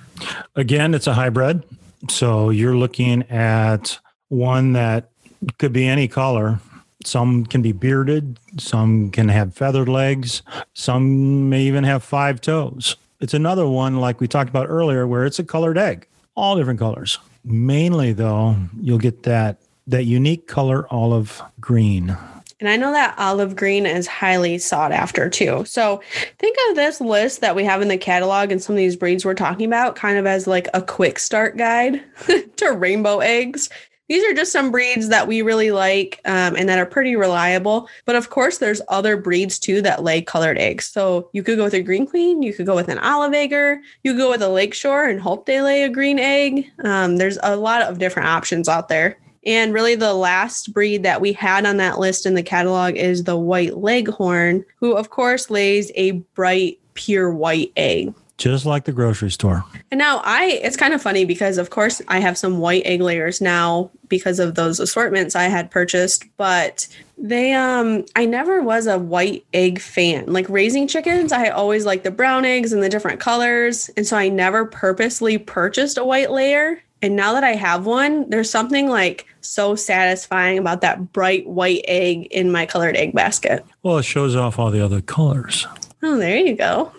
Again, 0.55 0.93
it's 0.93 1.07
a 1.07 1.13
hybrid. 1.13 1.61
So 2.09 2.49
you're 2.49 2.75
looking 2.75 3.23
at 3.23 3.99
one 4.29 4.73
that 4.73 5.09
could 5.57 5.73
be 5.73 5.87
any 5.87 6.07
color 6.07 6.59
some 7.05 7.45
can 7.45 7.61
be 7.61 7.71
bearded, 7.71 8.39
some 8.57 9.11
can 9.11 9.29
have 9.29 9.53
feathered 9.53 9.89
legs, 9.89 10.41
some 10.73 11.49
may 11.49 11.63
even 11.63 11.83
have 11.83 12.03
five 12.03 12.41
toes. 12.41 12.95
It's 13.19 13.33
another 13.33 13.67
one, 13.67 13.99
like 13.99 14.19
we 14.19 14.27
talked 14.27 14.49
about 14.49 14.67
earlier, 14.69 15.07
where 15.07 15.25
it's 15.25 15.39
a 15.39 15.43
colored 15.43 15.77
egg, 15.77 16.07
all 16.35 16.57
different 16.57 16.79
colors. 16.79 17.19
Mainly, 17.43 18.13
though, 18.13 18.55
you'll 18.79 18.97
get 18.97 19.23
that 19.23 19.57
that 19.85 20.05
unique 20.05 20.47
color 20.47 20.87
olive 20.89 21.41
green. 21.59 22.17
And 22.63 22.69
I 22.69 22.77
know 22.77 22.93
that 22.93 23.15
olive 23.17 23.57
green 23.57 23.85
is 23.85 24.07
highly 24.07 24.57
sought 24.57 24.93
after 24.93 25.29
too. 25.29 25.65
So 25.65 26.01
think 26.39 26.55
of 26.69 26.77
this 26.77 27.01
list 27.01 27.41
that 27.41 27.57
we 27.57 27.65
have 27.65 27.81
in 27.81 27.89
the 27.89 27.97
catalog 27.97 28.53
and 28.53 28.61
some 28.61 28.73
of 28.73 28.77
these 28.77 28.95
breeds 28.95 29.25
we're 29.25 29.33
talking 29.33 29.65
about 29.65 29.97
kind 29.97 30.17
of 30.17 30.25
as 30.25 30.47
like 30.47 30.69
a 30.73 30.81
quick 30.81 31.19
start 31.19 31.57
guide 31.57 32.01
to 32.55 32.71
rainbow 32.71 33.19
eggs 33.19 33.69
these 34.09 34.23
are 34.25 34.33
just 34.33 34.51
some 34.51 34.69
breeds 34.69 35.07
that 35.09 35.27
we 35.27 35.41
really 35.41 35.71
like 35.71 36.19
um, 36.25 36.55
and 36.55 36.67
that 36.67 36.77
are 36.77 36.85
pretty 36.85 37.15
reliable. 37.15 37.87
But 38.05 38.15
of 38.15 38.29
course, 38.29 38.57
there's 38.57 38.81
other 38.89 39.15
breeds 39.15 39.57
too 39.57 39.81
that 39.81 40.03
lay 40.03 40.21
colored 40.21 40.57
eggs. 40.57 40.85
So 40.87 41.29
you 41.31 41.41
could 41.41 41.57
go 41.57 41.63
with 41.63 41.73
a 41.73 41.81
green 41.81 42.05
queen, 42.05 42.43
you 42.43 42.53
could 42.53 42.65
go 42.65 42.75
with 42.75 42.89
an 42.89 42.99
olive 42.99 43.33
egger, 43.33 43.81
you 44.03 44.11
could 44.11 44.19
go 44.19 44.29
with 44.29 44.41
a 44.41 44.49
lakeshore 44.49 45.05
and 45.05 45.21
hope 45.21 45.45
they 45.45 45.61
lay 45.61 45.83
a 45.83 45.89
green 45.89 46.19
egg. 46.19 46.69
Um, 46.83 47.17
there's 47.17 47.39
a 47.41 47.55
lot 47.55 47.81
of 47.81 47.97
different 47.97 48.27
options 48.27 48.67
out 48.67 48.89
there. 48.89 49.17
And 49.45 49.73
really, 49.73 49.95
the 49.95 50.13
last 50.13 50.73
breed 50.73 51.03
that 51.03 51.21
we 51.21 51.33
had 51.33 51.65
on 51.65 51.77
that 51.77 51.99
list 51.99 52.25
in 52.25 52.33
the 52.33 52.43
catalog 52.43 52.95
is 52.95 53.23
the 53.23 53.37
white 53.37 53.77
leghorn, 53.77 54.65
who, 54.77 54.93
of 54.93 55.09
course, 55.09 55.49
lays 55.49 55.91
a 55.95 56.11
bright, 56.11 56.79
pure 56.93 57.33
white 57.33 57.71
egg 57.75 58.13
just 58.37 58.65
like 58.65 58.83
the 58.83 58.91
grocery 58.91 59.31
store. 59.31 59.63
And 59.91 59.97
now 59.97 60.21
I 60.25 60.59
it's 60.63 60.75
kind 60.75 60.93
of 60.93 61.01
funny 61.01 61.23
because 61.23 61.57
of 61.57 61.69
course 61.69 62.01
I 62.07 62.19
have 62.19 62.37
some 62.37 62.59
white 62.59 62.81
egg 62.85 62.99
layers 62.99 63.39
now 63.39 63.89
because 64.09 64.39
of 64.39 64.55
those 64.55 64.79
assortments 64.79 65.35
I 65.35 65.43
had 65.43 65.71
purchased, 65.71 66.25
but 66.35 66.87
they 67.17 67.53
um 67.53 68.05
I 68.15 68.25
never 68.25 68.61
was 68.61 68.87
a 68.87 68.99
white 68.99 69.45
egg 69.53 69.79
fan. 69.79 70.25
Like 70.27 70.49
raising 70.49 70.87
chickens, 70.87 71.31
I 71.31 71.49
always 71.49 71.85
liked 71.85 72.03
the 72.03 72.11
brown 72.11 72.43
eggs 72.43 72.73
and 72.73 72.83
the 72.83 72.89
different 72.89 73.19
colors, 73.19 73.89
and 73.95 74.05
so 74.05 74.17
I 74.17 74.29
never 74.29 74.65
purposely 74.65 75.37
purchased 75.37 75.97
a 75.97 76.03
white 76.03 76.31
layer. 76.31 76.81
And 77.03 77.17
now 77.17 77.33
that 77.33 77.43
I 77.43 77.51
have 77.51 77.85
one, 77.85 78.29
there's 78.29 78.49
something 78.49 78.87
like 78.87 79.27
so 79.41 79.75
satisfying 79.75 80.57
about 80.57 80.79
that 80.81 81.11
bright 81.11 81.45
white 81.45 81.83
egg 81.85 82.27
in 82.27 82.49
my 82.49 82.65
colored 82.65 82.95
egg 82.95 83.11
basket. 83.13 83.65
Well, 83.83 83.97
it 83.97 84.03
shows 84.03 84.37
off 84.37 84.57
all 84.57 84.71
the 84.71 84.79
other 84.79 85.01
colors. 85.01 85.67
Oh, 86.01 86.17
there 86.17 86.37
you 86.37 86.55
go. 86.55 86.93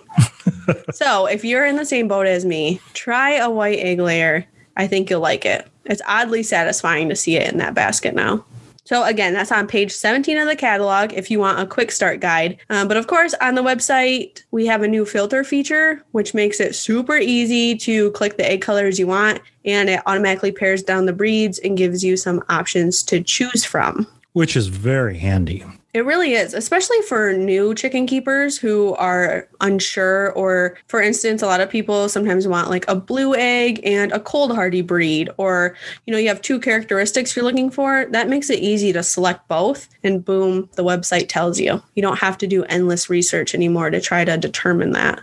so 0.92 1.24
if 1.24 1.42
you're 1.42 1.64
in 1.64 1.76
the 1.76 1.86
same 1.86 2.06
boat 2.06 2.26
as 2.26 2.44
me, 2.44 2.82
try 2.92 3.36
a 3.36 3.48
white 3.48 3.78
egg 3.78 3.98
layer. 3.98 4.46
I 4.76 4.86
think 4.88 5.08
you'll 5.08 5.20
like 5.20 5.46
it. 5.46 5.66
It's 5.86 6.02
oddly 6.06 6.42
satisfying 6.42 7.08
to 7.08 7.16
see 7.16 7.36
it 7.36 7.50
in 7.50 7.56
that 7.58 7.72
basket 7.72 8.14
now. 8.14 8.44
So 8.84 9.04
again, 9.04 9.32
that's 9.32 9.50
on 9.50 9.66
page 9.66 9.92
17 9.92 10.36
of 10.36 10.46
the 10.46 10.56
catalog 10.56 11.12
if 11.14 11.30
you 11.30 11.38
want 11.38 11.58
a 11.58 11.66
quick 11.66 11.90
start 11.90 12.20
guide. 12.20 12.58
Um, 12.68 12.86
but 12.86 12.96
of 12.96 13.06
course, 13.06 13.34
on 13.40 13.54
the 13.54 13.62
website, 13.62 14.42
we 14.50 14.66
have 14.66 14.82
a 14.82 14.88
new 14.88 15.06
filter 15.06 15.42
feature, 15.42 16.02
which 16.12 16.34
makes 16.34 16.60
it 16.60 16.74
super 16.74 17.16
easy 17.16 17.76
to 17.78 18.10
click 18.12 18.36
the 18.36 18.48
egg 18.48 18.60
colors 18.60 18.98
you 18.98 19.06
want, 19.06 19.40
and 19.64 19.88
it 19.88 20.00
automatically 20.06 20.52
pares 20.52 20.82
down 20.82 21.06
the 21.06 21.12
breeds 21.12 21.58
and 21.60 21.78
gives 21.78 22.04
you 22.04 22.16
some 22.16 22.42
options 22.50 23.02
to 23.04 23.22
choose 23.22 23.64
from. 23.64 24.06
Which 24.34 24.56
is 24.56 24.66
very 24.66 25.18
handy. 25.18 25.64
It 25.94 26.04
really 26.04 26.33
is, 26.33 26.54
especially 26.54 27.00
for 27.02 27.33
new 27.33 27.72
chicken 27.72 28.04
keepers 28.07 28.59
who 28.59 28.94
are 28.96 29.46
unsure. 29.61 30.33
Or, 30.33 30.76
for 30.88 31.00
instance, 31.00 31.40
a 31.40 31.46
lot 31.46 31.61
of 31.61 31.70
people 31.70 32.09
sometimes 32.09 32.48
want 32.48 32.68
like 32.68 32.85
a 32.88 32.96
blue 32.96 33.37
egg 33.37 33.80
and 33.85 34.11
a 34.11 34.18
cold 34.18 34.52
hardy 34.52 34.83
breed, 34.83 35.30
or, 35.37 35.76
you 36.04 36.12
know, 36.12 36.18
you 36.18 36.26
have 36.26 36.42
two 36.42 36.59
characteristics 36.59 37.37
you're 37.37 37.44
looking 37.44 37.70
for. 37.70 38.07
That 38.11 38.28
makes 38.28 38.50
it 38.50 38.59
easy 38.59 38.92
to 38.92 39.04
select 39.04 39.46
both, 39.46 39.88
and 40.02 40.24
boom, 40.24 40.68
the 40.74 40.83
website 40.83 41.28
tells 41.28 41.61
you. 41.61 41.80
You 41.94 42.02
don't 42.02 42.18
have 42.18 42.38
to 42.38 42.48
do 42.48 42.64
endless 42.64 43.09
research 43.09 43.54
anymore 43.54 43.90
to 43.90 44.00
try 44.00 44.24
to 44.24 44.37
determine 44.37 44.90
that. 44.92 45.20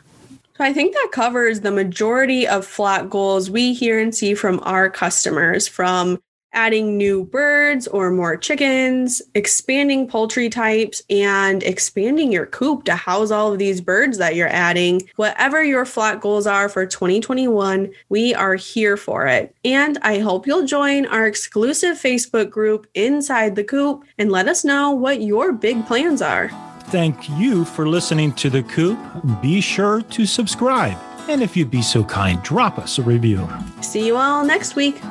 So 0.57 0.63
I 0.63 0.71
think 0.71 0.93
that 0.93 1.09
covers 1.11 1.59
the 1.59 1.71
majority 1.71 2.47
of 2.47 2.65
flock 2.65 3.09
goals 3.09 3.51
we 3.51 3.73
hear 3.73 3.99
and 3.99 4.15
see 4.15 4.35
from 4.35 4.61
our 4.63 4.89
customers 4.89 5.67
from 5.67 6.21
adding 6.53 6.97
new 6.97 7.23
birds 7.25 7.87
or 7.87 8.11
more 8.11 8.37
chickens, 8.37 9.21
expanding 9.35 10.07
poultry 10.07 10.49
types, 10.49 11.01
and 11.09 11.63
expanding 11.63 12.31
your 12.31 12.45
coop 12.45 12.83
to 12.85 12.95
house 12.95 13.31
all 13.31 13.53
of 13.53 13.59
these 13.59 13.81
birds 13.81 14.17
that 14.17 14.35
you're 14.35 14.47
adding. 14.47 15.01
Whatever 15.15 15.63
your 15.63 15.85
flock 15.85 16.21
goals 16.21 16.47
are 16.47 16.69
for 16.69 16.85
2021, 16.85 17.91
we 18.09 18.33
are 18.33 18.55
here 18.55 18.97
for 18.97 19.27
it. 19.27 19.55
And 19.63 19.97
I 20.01 20.19
hope 20.19 20.47
you'll 20.47 20.65
join 20.65 21.05
our 21.07 21.25
exclusive 21.25 21.97
Facebook 21.97 22.49
group 22.49 22.87
inside 22.93 23.55
the 23.55 23.63
coop 23.63 24.03
and 24.17 24.31
let 24.31 24.47
us 24.47 24.65
know 24.65 24.91
what 24.91 25.21
your 25.21 25.51
big 25.51 25.85
plans 25.85 26.21
are. 26.21 26.49
Thank 26.85 27.29
you 27.29 27.63
for 27.63 27.87
listening 27.87 28.33
to 28.33 28.49
The 28.49 28.63
Coop. 28.63 28.99
Be 29.41 29.61
sure 29.61 30.01
to 30.01 30.25
subscribe. 30.25 30.97
And 31.29 31.41
if 31.41 31.55
you'd 31.55 31.71
be 31.71 31.81
so 31.81 32.03
kind, 32.03 32.43
drop 32.43 32.77
us 32.77 32.99
a 32.99 33.01
review. 33.01 33.47
See 33.79 34.05
you 34.05 34.17
all 34.17 34.43
next 34.43 34.75
week. 34.75 35.01